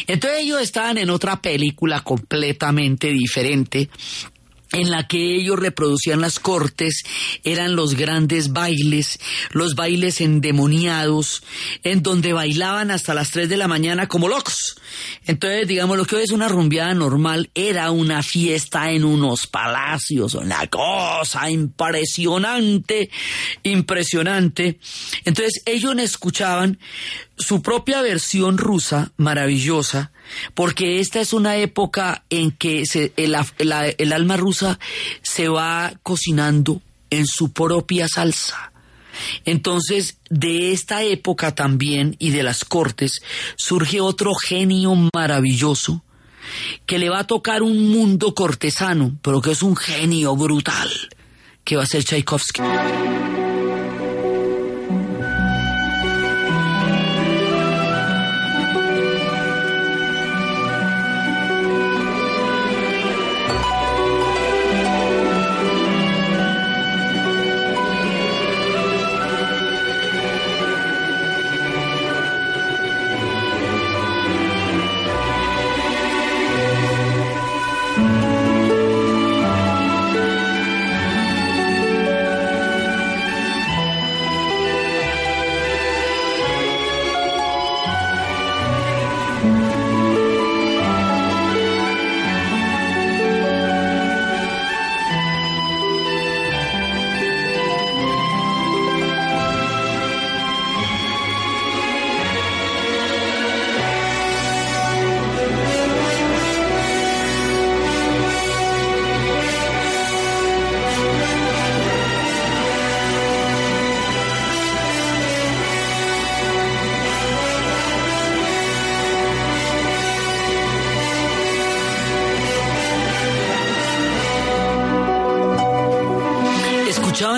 [0.08, 3.90] Entonces ellos estaban en otra película completamente diferente
[4.72, 7.04] en la que ellos reproducían las cortes,
[7.44, 9.20] eran los grandes bailes,
[9.52, 11.44] los bailes endemoniados,
[11.84, 14.76] en donde bailaban hasta las 3 de la mañana como locos.
[15.26, 20.34] Entonces, digamos, lo que hoy es una rumbeada normal era una fiesta en unos palacios,
[20.36, 23.10] una cosa impresionante,
[23.64, 24.80] impresionante.
[25.24, 26.80] Entonces, ellos escuchaban
[27.38, 30.12] su propia versión rusa, maravillosa,
[30.54, 34.80] porque esta es una época en que se, el, el alma rusa
[35.22, 38.72] se va cocinando en su propia salsa.
[39.46, 43.22] Entonces, de esta época también y de las cortes
[43.56, 46.04] surge otro genio maravilloso
[46.86, 50.90] que le va a tocar un mundo cortesano, pero que es un genio brutal,
[51.64, 52.62] que va a ser Tchaikovsky.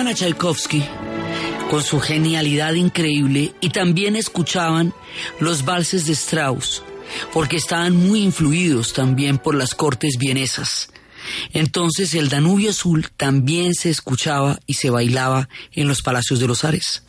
[0.08, 0.82] A Tchaikovsky
[1.70, 4.94] con su genialidad increíble y también escuchaban
[5.38, 6.82] los valses de Strauss,
[7.32, 10.90] porque estaban muy influidos también por las cortes vienesas.
[11.52, 16.64] Entonces el Danubio Azul también se escuchaba y se bailaba en los palacios de los
[16.64, 17.02] Ares.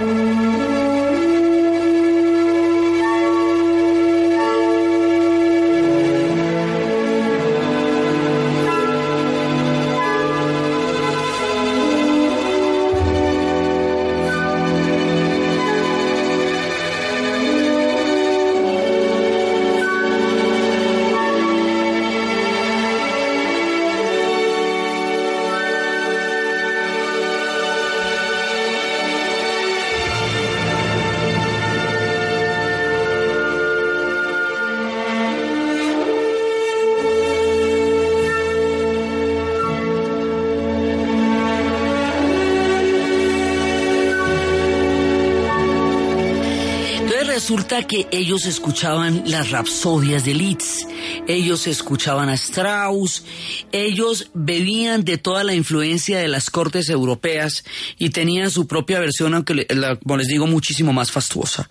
[47.39, 50.89] Resulta que ellos escuchaban las rapsodias de Liszt,
[51.25, 53.23] ellos escuchaban a Strauss,
[53.71, 57.63] ellos bebían de toda la influencia de las cortes europeas
[57.97, 59.65] y tenían su propia versión, aunque
[60.03, 61.69] como les digo, muchísimo más fastuosa,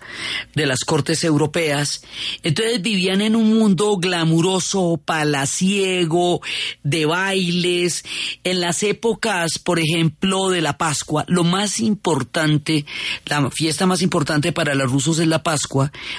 [0.55, 2.01] de las cortes europeas.
[2.41, 6.41] Entonces vivían en un mundo glamuroso, palaciego,
[6.81, 8.05] de bailes,
[8.43, 12.87] en las épocas, por ejemplo, de la Pascua, lo más importante,
[13.27, 15.58] la fiesta más importante para los rusos es la Pascua,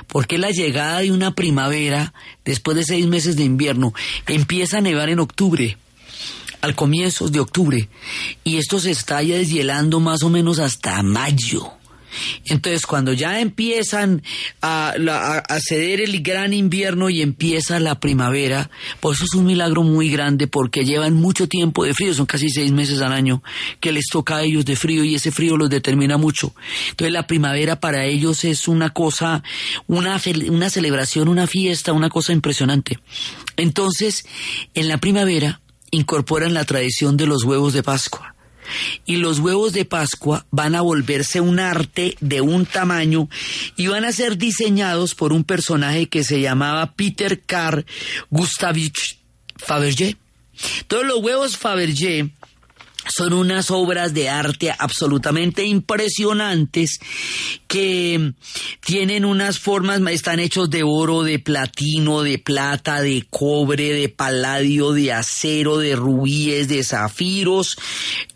[0.07, 2.13] porque es la llegada de una primavera
[2.45, 3.93] después de seis meses de invierno.
[4.27, 5.77] Empieza a nevar en octubre
[6.61, 7.89] al comienzo de octubre
[8.45, 11.80] y esto se está deshielando más o menos hasta mayo.
[12.47, 14.23] Entonces, cuando ya empiezan
[14.63, 14.95] a,
[15.61, 20.47] ceder el gran invierno y empieza la primavera, pues eso es un milagro muy grande
[20.47, 23.43] porque llevan mucho tiempo de frío, son casi seis meses al año
[23.81, 26.55] que les toca a ellos de frío y ese frío los determina mucho.
[26.91, 29.43] Entonces, la primavera para ellos es una cosa,
[29.87, 32.99] una, una celebración, una fiesta, una cosa impresionante.
[33.57, 34.27] Entonces,
[34.75, 38.30] en la primavera incorporan la tradición de los huevos de Pascua
[39.05, 43.29] y los huevos de Pascua van a volverse un arte de un tamaño
[43.77, 47.85] y van a ser diseñados por un personaje que se llamaba Peter Carl
[48.31, 49.19] Gustavich
[49.57, 50.17] Fabergé.
[50.87, 52.31] Todos los huevos Fabergé
[53.09, 57.01] son unas obras de arte absolutamente impresionantes
[57.67, 58.33] que
[58.81, 64.93] tienen unas formas, están hechos de oro, de platino, de plata, de cobre, de paladio,
[64.93, 67.77] de acero, de rubíes, de zafiros.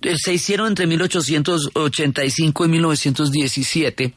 [0.03, 4.15] Eh, Se hicieron entre 1885 y 1917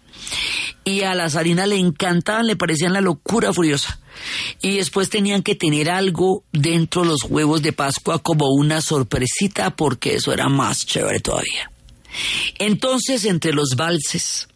[0.84, 4.00] y a la Sarina le encantaban, le parecían la locura furiosa.
[4.62, 9.76] Y después tenían que tener algo dentro de los huevos de Pascua como una sorpresita
[9.76, 11.72] porque eso era más chévere todavía.
[12.60, 14.48] Entonces, entre los valses,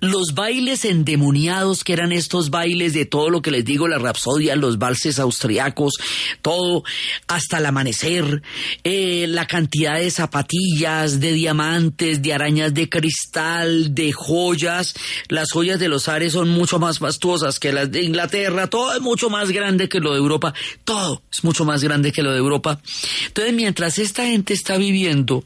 [0.00, 4.56] los bailes endemoniados, que eran estos bailes de todo lo que les digo, la rapsodia,
[4.56, 5.94] los valses austriacos,
[6.42, 6.84] todo,
[7.26, 8.42] hasta el amanecer,
[8.82, 14.94] eh, la cantidad de zapatillas, de diamantes, de arañas de cristal, de joyas.
[15.28, 19.00] Las joyas de los Ares son mucho más fastuosas que las de Inglaterra, todo es
[19.00, 20.54] mucho más grande que lo de Europa,
[20.84, 22.80] todo es mucho más grande que lo de Europa.
[23.26, 25.44] Entonces, mientras esta gente está viviendo,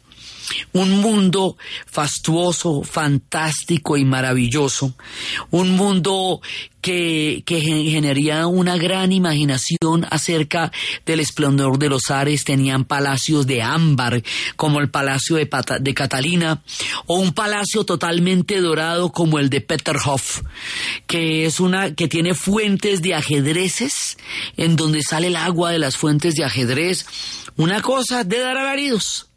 [0.72, 4.94] un mundo fastuoso, fantástico y maravilloso,
[5.50, 6.40] un mundo
[6.80, 10.70] que, que gen- generaría una gran imaginación acerca
[11.04, 14.22] del esplendor de los ares, tenían palacios de ámbar,
[14.56, 15.48] como el palacio de,
[15.80, 16.62] de Catalina,
[17.06, 20.42] o un palacio totalmente dorado como el de Peterhof,
[21.06, 24.16] que es una, que tiene fuentes de ajedrezes,
[24.56, 27.06] en donde sale el agua de las fuentes de ajedrez,
[27.56, 29.27] una cosa de dar alaridos.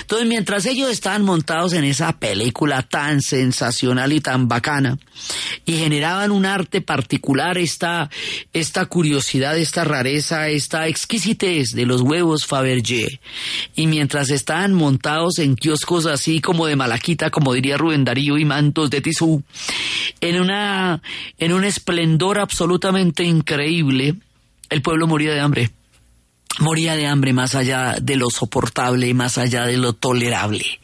[0.00, 4.98] Entonces, mientras ellos estaban montados en esa película tan sensacional y tan bacana,
[5.64, 8.10] y generaban un arte particular, esta,
[8.52, 13.20] esta curiosidad, esta rareza, esta exquisitez de los huevos Fabergé,
[13.74, 18.44] y mientras estaban montados en kioscos así como de malaquita, como diría Rubén Darío, y
[18.44, 19.42] mantos de tisú,
[20.20, 21.02] en una,
[21.38, 24.16] en un esplendor absolutamente increíble,
[24.68, 25.70] el pueblo moría de hambre
[26.58, 30.80] moría de hambre más allá de lo soportable, más allá de lo tolerable.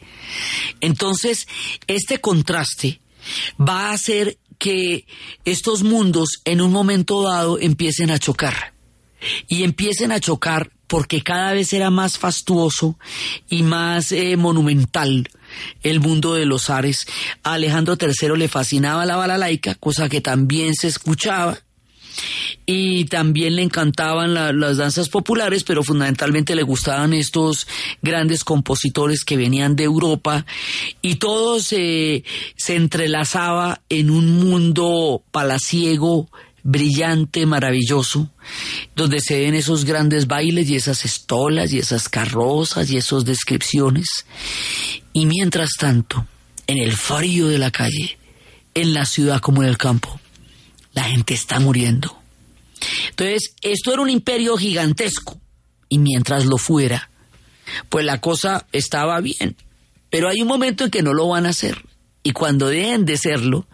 [0.79, 1.47] Entonces,
[1.87, 3.01] este contraste
[3.59, 5.05] va a hacer que
[5.45, 8.73] estos mundos en un momento dado empiecen a chocar.
[9.47, 12.97] Y empiecen a chocar porque cada vez era más fastuoso
[13.49, 15.29] y más eh, monumental
[15.83, 17.07] el mundo de los ares.
[17.43, 21.57] A Alejandro III le fascinaba la balalaica, cosa que también se escuchaba
[22.65, 27.67] y también le encantaban la- las danzas populares, pero fundamentalmente le gustaban estos
[28.01, 30.45] grandes compositores que venían de Europa
[31.01, 32.23] y todo se,
[32.55, 36.29] se entrelazaba en un mundo palaciego,
[36.63, 38.29] brillante, maravilloso,
[38.95, 44.07] donde se ven esos grandes bailes y esas estolas y esas carrozas y esas descripciones.
[45.13, 46.25] Y mientras tanto,
[46.67, 48.17] en el frío de la calle,
[48.73, 50.19] en la ciudad como en el campo,
[50.97, 52.17] la gente está muriendo.
[53.11, 55.39] Entonces, esto era un imperio gigantesco.
[55.89, 57.11] Y mientras lo fuera,
[57.87, 59.55] pues la cosa estaba bien.
[60.09, 61.85] Pero hay un momento en que no lo van a hacer.
[62.23, 63.67] Y cuando dejen de serlo,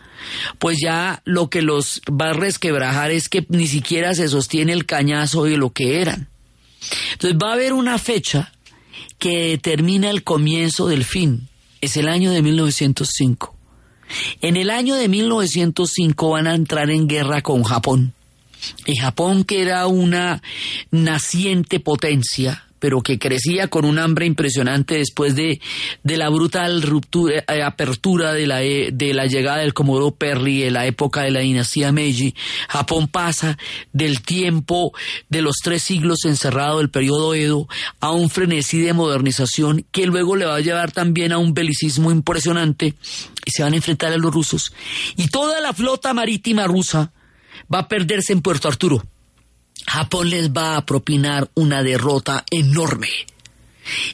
[0.60, 4.86] pues ya lo que los va a resquebrajar es que ni siquiera se sostiene el
[4.86, 6.28] cañazo de lo que eran.
[7.14, 8.52] Entonces va a haber una fecha
[9.18, 11.48] que determina el comienzo del fin.
[11.80, 13.53] Es el año de 1905.
[14.42, 18.14] En el año de 1905 van a entrar en guerra con Japón.
[18.86, 20.42] Y Japón, que era una
[20.92, 25.62] naciente potencia, pero que crecía con un hambre impresionante después de,
[26.04, 30.64] de la brutal ruptura, eh, apertura de la, eh, de la llegada del Comodoro Perry
[30.64, 32.36] en la época de la dinastía Meiji.
[32.68, 33.58] Japón pasa
[33.94, 34.92] del tiempo
[35.30, 37.70] de los tres siglos encerrado del periodo Edo
[38.02, 42.12] a un frenesí de modernización que luego le va a llevar también a un belicismo
[42.12, 42.96] impresionante
[43.46, 44.74] y se van a enfrentar a los rusos.
[45.16, 47.14] Y toda la flota marítima rusa
[47.74, 49.02] va a perderse en Puerto Arturo.
[49.88, 53.10] Japón les va a propinar una derrota enorme.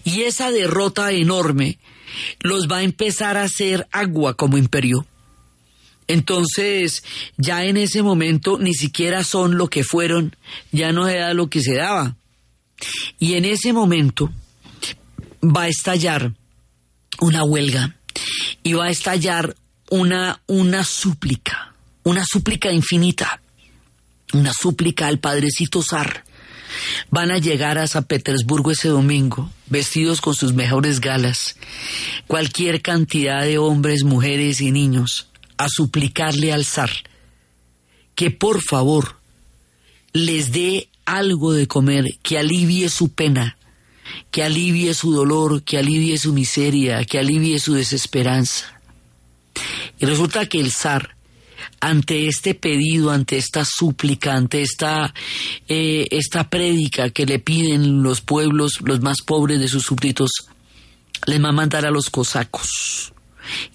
[0.03, 1.77] Y esa derrota enorme
[2.39, 5.05] los va a empezar a hacer agua como imperio.
[6.07, 7.03] Entonces,
[7.37, 10.35] ya en ese momento ni siquiera son lo que fueron,
[10.71, 12.15] ya no era lo que se daba.
[13.19, 14.31] Y en ese momento
[15.43, 16.33] va a estallar
[17.19, 17.95] una huelga
[18.63, 19.55] y va a estallar
[19.91, 23.39] una, una súplica, una súplica infinita
[24.33, 26.23] una súplica al padrecito zar.
[27.09, 31.55] Van a llegar a San Petersburgo ese domingo, vestidos con sus mejores galas,
[32.27, 36.91] cualquier cantidad de hombres, mujeres y niños, a suplicarle al zar
[38.19, 39.15] que por favor
[40.11, 43.57] les dé algo de comer que alivie su pena,
[44.29, 48.81] que alivie su dolor, que alivie su miseria, que alivie su desesperanza.
[49.99, 51.15] Y resulta que el zar
[51.79, 55.13] ante este pedido, ante esta súplica, ante esta,
[55.67, 60.31] eh, esta prédica que le piden los pueblos, los más pobres de sus súbditos,
[61.25, 63.13] les va a mandar a los cosacos.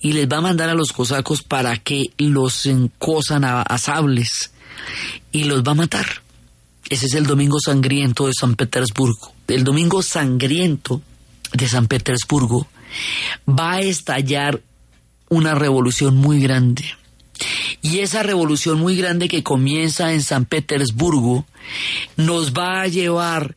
[0.00, 4.52] Y les va a mandar a los cosacos para que los encosan a, a sables
[5.32, 6.06] y los va a matar.
[6.88, 9.34] Ese es el domingo sangriento de San Petersburgo.
[9.48, 11.02] El domingo sangriento
[11.52, 12.68] de San Petersburgo
[13.48, 14.60] va a estallar
[15.28, 16.84] una revolución muy grande
[17.82, 21.46] y esa revolución muy grande que comienza en San Petersburgo
[22.16, 23.56] nos va a llevar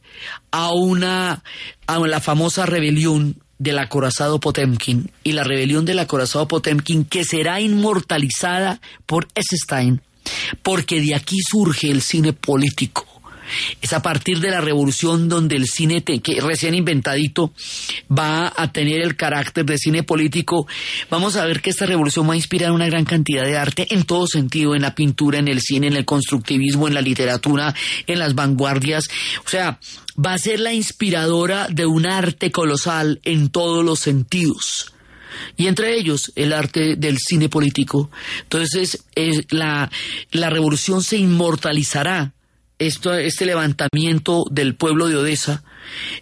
[0.52, 1.44] a una
[1.88, 7.60] a la famosa rebelión del acorazado Potemkin y la rebelión del acorazado Potemkin que será
[7.60, 10.02] inmortalizada por Eisenstein
[10.62, 13.07] porque de aquí surge el cine político
[13.82, 17.54] es a partir de la revolución donde el cine, que recién inventadito,
[18.12, 20.68] va a tener el carácter de cine político.
[21.10, 24.04] Vamos a ver que esta revolución va a inspirar una gran cantidad de arte en
[24.04, 27.74] todo sentido, en la pintura, en el cine, en el constructivismo, en la literatura,
[28.06, 29.06] en las vanguardias.
[29.46, 29.80] O sea,
[30.24, 34.94] va a ser la inspiradora de un arte colosal en todos los sentidos
[35.56, 38.10] y entre ellos el arte del cine político.
[38.44, 39.04] Entonces,
[39.50, 39.90] la,
[40.32, 42.34] la revolución se inmortalizará
[42.80, 45.64] esto, este levantamiento del pueblo de Odessa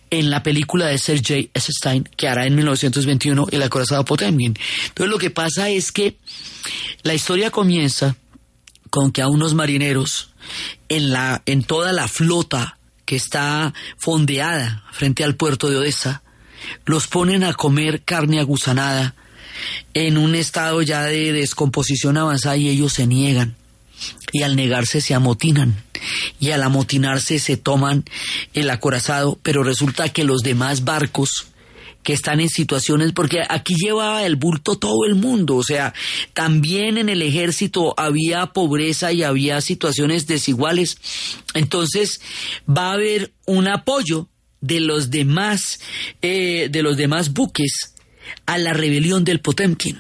[0.10, 4.56] en la película de Sergei Eisenstein que hará en 1921 El acorazado Potemkin.
[4.88, 6.18] Entonces lo que pasa es que
[7.04, 8.16] la historia comienza
[8.90, 10.30] con que a unos marineros
[10.90, 16.24] en, la, en toda la flota que está fondeada frente al puerto de Odessa,
[16.86, 19.16] los ponen a comer carne agusanada
[19.94, 23.56] en un estado ya de descomposición avanzada y ellos se niegan
[24.32, 25.84] y al negarse se amotinan
[26.40, 28.04] y al amotinarse se toman
[28.54, 31.48] el acorazado, pero resulta que los demás barcos
[32.06, 35.94] que están en situaciones, porque aquí llevaba el bulto todo el mundo, o sea,
[36.34, 41.00] también en el ejército había pobreza y había situaciones desiguales,
[41.56, 42.22] entonces
[42.70, 44.30] va a haber un apoyo
[44.62, 45.80] de los demás,
[46.22, 47.96] eh, de los demás buques
[48.46, 50.00] a la rebelión del Potemkin.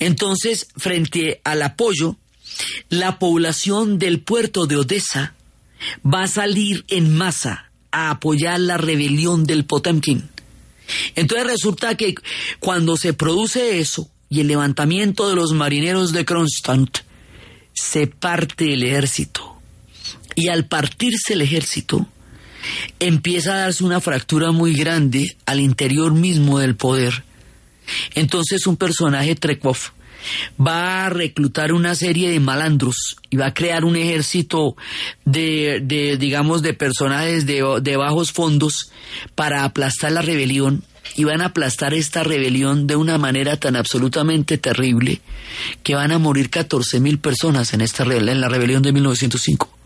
[0.00, 2.16] Entonces, frente al apoyo,
[2.88, 5.34] la población del puerto de Odessa
[6.04, 10.28] va a salir en masa a apoyar la rebelión del Potemkin.
[11.14, 12.14] Entonces resulta que
[12.60, 16.98] cuando se produce eso y el levantamiento de los marineros de Kronstadt,
[17.72, 19.56] se parte el ejército.
[20.34, 22.06] Y al partirse el ejército,
[22.98, 27.24] empieza a darse una fractura muy grande al interior mismo del poder.
[28.14, 29.78] Entonces un personaje Trekov
[30.60, 34.76] va a reclutar una serie de malandros y va a crear un ejército
[35.24, 38.90] de, de digamos, de personajes de, de bajos fondos
[39.34, 40.84] para aplastar la rebelión
[41.16, 45.20] y van a aplastar esta rebelión de una manera tan absolutamente terrible
[45.82, 49.78] que van a morir 14 mil personas en, esta, en la rebelión de 1905.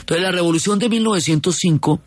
[0.00, 2.00] Entonces la revolución de 1905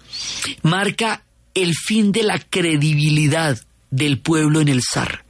[0.63, 1.23] marca
[1.53, 3.57] el fin de la credibilidad
[3.91, 5.24] del pueblo en el zar.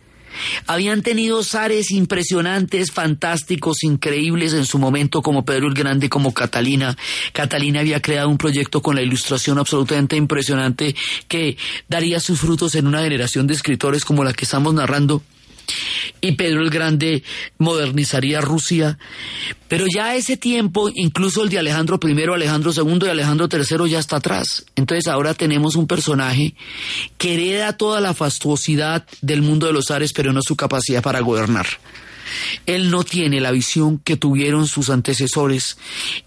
[0.68, 6.98] Habían tenido zares impresionantes, fantásticos, increíbles en su momento, como Pedro el Grande, como Catalina.
[7.34, 10.96] Catalina había creado un proyecto con la ilustración absolutamente impresionante
[11.28, 11.58] que
[11.88, 15.22] daría sus frutos en una generación de escritores como la que estamos narrando.
[16.22, 17.24] Y Pedro el Grande
[17.57, 18.97] modernizaría Rusia.
[19.68, 23.99] Pero ya ese tiempo, incluso el de Alejandro I, Alejandro II y Alejandro III ya
[23.99, 24.66] está atrás.
[24.76, 26.55] Entonces ahora tenemos un personaje
[27.18, 31.20] que hereda toda la fastuosidad del mundo de los ares, pero no su capacidad para
[31.20, 31.66] gobernar.
[32.66, 35.78] Él no tiene la visión que tuvieron sus antecesores.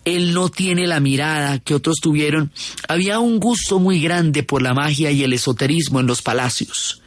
[0.04, 2.52] Él no tiene la mirada que otros tuvieron.
[2.88, 7.02] Había un gusto muy grande por la magia y el esoterismo en los palacios.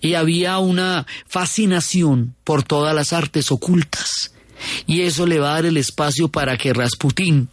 [0.00, 4.32] Y había una fascinación por todas las artes ocultas.
[4.86, 7.48] Y eso le va a dar el espacio para que Rasputín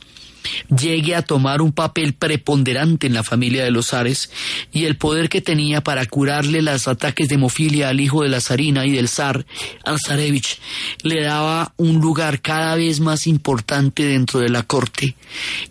[0.75, 4.29] llegue a tomar un papel preponderante en la familia de los zares
[4.71, 8.41] y el poder que tenía para curarle los ataques de hemofilia al hijo de la
[8.41, 9.45] zarina y del zar,
[9.83, 10.59] al zarevich,
[11.03, 15.15] le daba un lugar cada vez más importante dentro de la corte.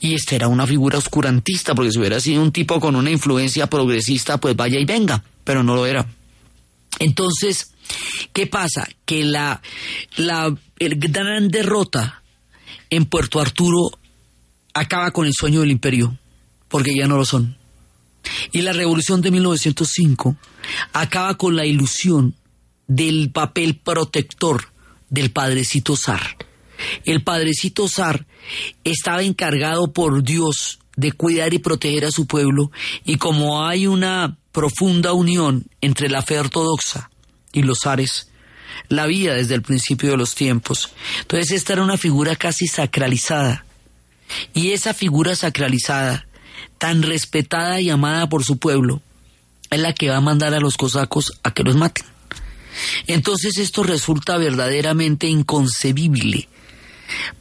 [0.00, 3.68] Y esta era una figura oscurantista, porque si hubiera sido un tipo con una influencia
[3.68, 6.06] progresista, pues vaya y venga, pero no lo era.
[6.98, 7.72] Entonces,
[8.32, 8.88] ¿qué pasa?
[9.04, 9.62] Que la,
[10.16, 12.22] la gran derrota
[12.90, 13.90] en Puerto Arturo
[14.74, 16.18] acaba con el sueño del imperio,
[16.68, 17.56] porque ya no lo son.
[18.52, 20.36] Y la revolución de 1905
[20.92, 22.34] acaba con la ilusión
[22.86, 24.72] del papel protector
[25.08, 26.36] del padrecito zar.
[27.04, 28.26] El padrecito zar
[28.84, 32.70] estaba encargado por Dios de cuidar y proteger a su pueblo
[33.04, 37.10] y como hay una profunda unión entre la fe ortodoxa
[37.52, 38.30] y los zares,
[38.88, 40.92] la vida desde el principio de los tiempos.
[41.20, 43.66] Entonces esta era una figura casi sacralizada
[44.54, 46.26] y esa figura sacralizada,
[46.78, 49.02] tan respetada y amada por su pueblo,
[49.68, 52.06] es la que va a mandar a los cosacos a que los maten.
[53.06, 56.48] Entonces esto resulta verdaderamente inconcebible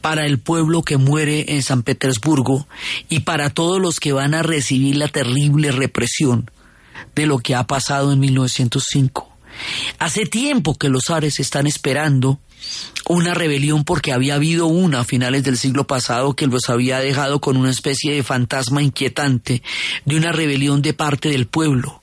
[0.02, 2.68] para el pueblo que muere en San Petersburgo
[3.08, 6.50] y para todos los que van a recibir la terrible represión
[7.14, 9.32] de lo que ha pasado en 1905.
[9.98, 12.38] Hace tiempo que los ares están esperando
[13.08, 17.40] una rebelión porque había habido una a finales del siglo pasado que los había dejado
[17.40, 19.62] con una especie de fantasma inquietante
[20.04, 22.02] de una rebelión de parte del pueblo.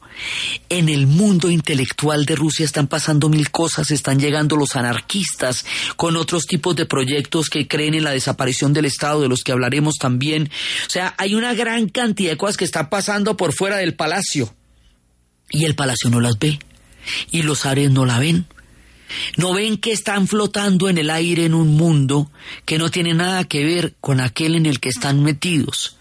[0.70, 5.66] En el mundo intelectual de Rusia están pasando mil cosas, están llegando los anarquistas
[5.96, 9.52] con otros tipos de proyectos que creen en la desaparición del Estado, de los que
[9.52, 10.52] hablaremos también.
[10.86, 14.54] O sea, hay una gran cantidad de cosas que están pasando por fuera del palacio.
[15.54, 16.60] Y el palacio no las ve.
[17.32, 18.46] Y los ares no la ven.
[19.38, 22.32] No ven que están flotando en el aire en un mundo
[22.66, 25.98] que no tiene nada que ver con aquel en el que están metidos.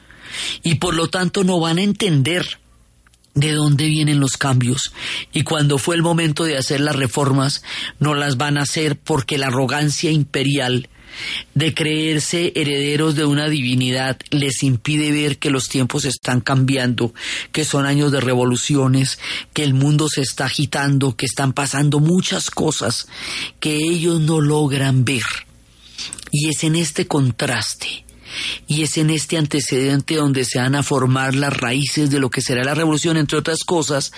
[0.62, 2.58] Y por lo tanto no van a entender
[3.34, 4.92] de dónde vienen los cambios.
[5.32, 7.62] Y cuando fue el momento de hacer las reformas,
[7.98, 10.88] no las van a hacer porque la arrogancia imperial
[11.54, 17.14] de creerse herederos de una divinidad les impide ver que los tiempos están cambiando,
[17.52, 19.18] que son años de revoluciones,
[19.52, 23.08] que el mundo se está agitando, que están pasando muchas cosas
[23.60, 25.22] que ellos no logran ver.
[26.30, 28.04] Y es en este contraste
[28.66, 32.40] y es en este antecedente donde se van a formar las raíces de lo que
[32.40, 34.12] será la revolución, entre otras cosas,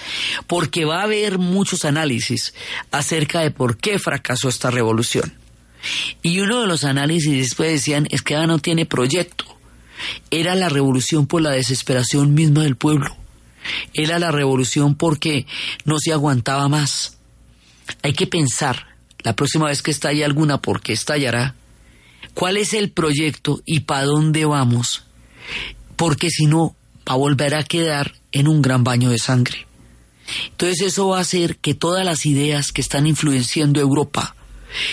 [0.46, 2.54] porque va a haber muchos análisis
[2.90, 5.43] acerca de por qué fracasó esta revolución.
[6.22, 9.44] Y uno de los análisis después decían es que no tiene proyecto.
[10.30, 13.16] Era la revolución por la desesperación misma del pueblo.
[13.92, 15.46] Era la revolución porque
[15.84, 17.18] no se aguantaba más.
[18.02, 18.86] Hay que pensar,
[19.20, 21.54] la próxima vez que estalle alguna, porque estallará,
[22.34, 25.04] cuál es el proyecto y para dónde vamos,
[25.96, 26.76] porque si no,
[27.08, 29.66] va a volver a quedar en un gran baño de sangre.
[30.50, 34.34] Entonces eso va a hacer que todas las ideas que están influenciando Europa,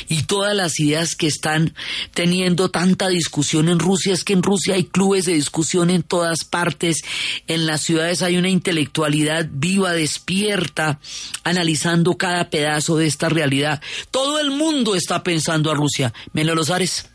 [0.07, 1.73] y todas las ideas que están
[2.13, 6.43] teniendo tanta discusión en Rusia es que en Rusia hay clubes de discusión en todas
[6.43, 7.01] partes,
[7.47, 10.99] en las ciudades hay una intelectualidad viva, despierta,
[11.43, 13.81] analizando cada pedazo de esta realidad.
[14.11, 17.07] Todo el mundo está pensando a Rusia, menos los ares.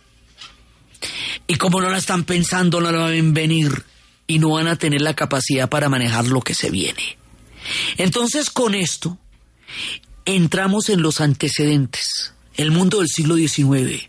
[1.46, 3.84] Y como no la están pensando, no la ven venir
[4.26, 7.18] y no van a tener la capacidad para manejar lo que se viene.
[7.96, 9.18] Entonces con esto
[10.24, 14.08] entramos en los antecedentes el mundo del siglo XIX,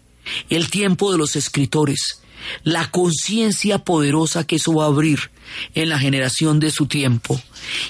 [0.49, 2.21] el tiempo de los escritores,
[2.63, 5.31] la conciencia poderosa que eso va a abrir
[5.73, 7.39] en la generación de su tiempo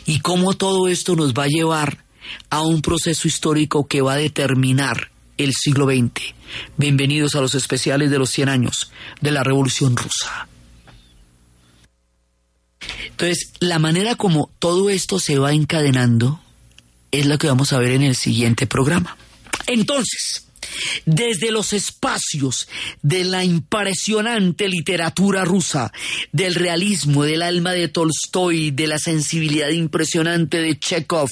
[0.05, 2.03] y cómo todo esto nos va a llevar
[2.49, 6.33] a un proceso histórico que va a determinar el siglo XX.
[6.77, 8.91] Bienvenidos a los especiales de los 100 años
[9.21, 10.47] de la Revolución Rusa.
[13.09, 16.41] Entonces, la manera como todo esto se va encadenando
[17.11, 19.17] es lo que vamos a ver en el siguiente programa.
[19.67, 20.46] Entonces,
[21.05, 22.67] desde los espacios
[23.01, 25.91] de la impresionante literatura rusa,
[26.31, 31.29] del realismo, del alma de Tolstoy, de la sensibilidad impresionante de Chekhov,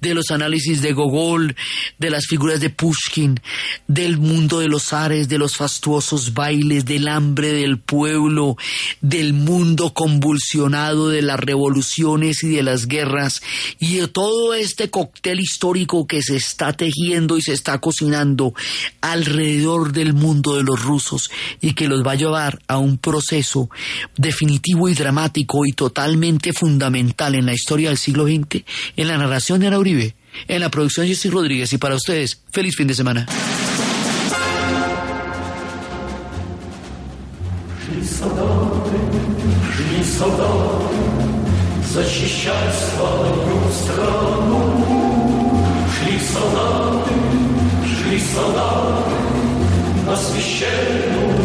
[0.00, 1.56] de los análisis de Gogol,
[1.98, 3.40] de las figuras de Pushkin,
[3.86, 8.56] del mundo de los ares, de los fastuosos bailes, del hambre del pueblo,
[9.00, 13.42] del mundo convulsionado de las revoluciones y de las guerras,
[13.78, 18.54] y de todo este cóctel histórico que se está tejiendo y se está cocinando
[19.01, 21.31] alrededor del mundo de los rusos
[21.61, 23.69] y que los va a llevar a un proceso
[24.17, 28.63] definitivo y dramático y totalmente fundamental en la historia del siglo XX,
[28.97, 30.15] en la narración de Ana Uribe,
[30.47, 33.27] en la producción de Jessy Rodríguez y para ustedes, feliz fin de semana.
[41.93, 44.61] защищать свою страну.
[45.93, 46.96] Шли солдаты,
[48.18, 49.04] и салам
[50.04, 51.37] на священную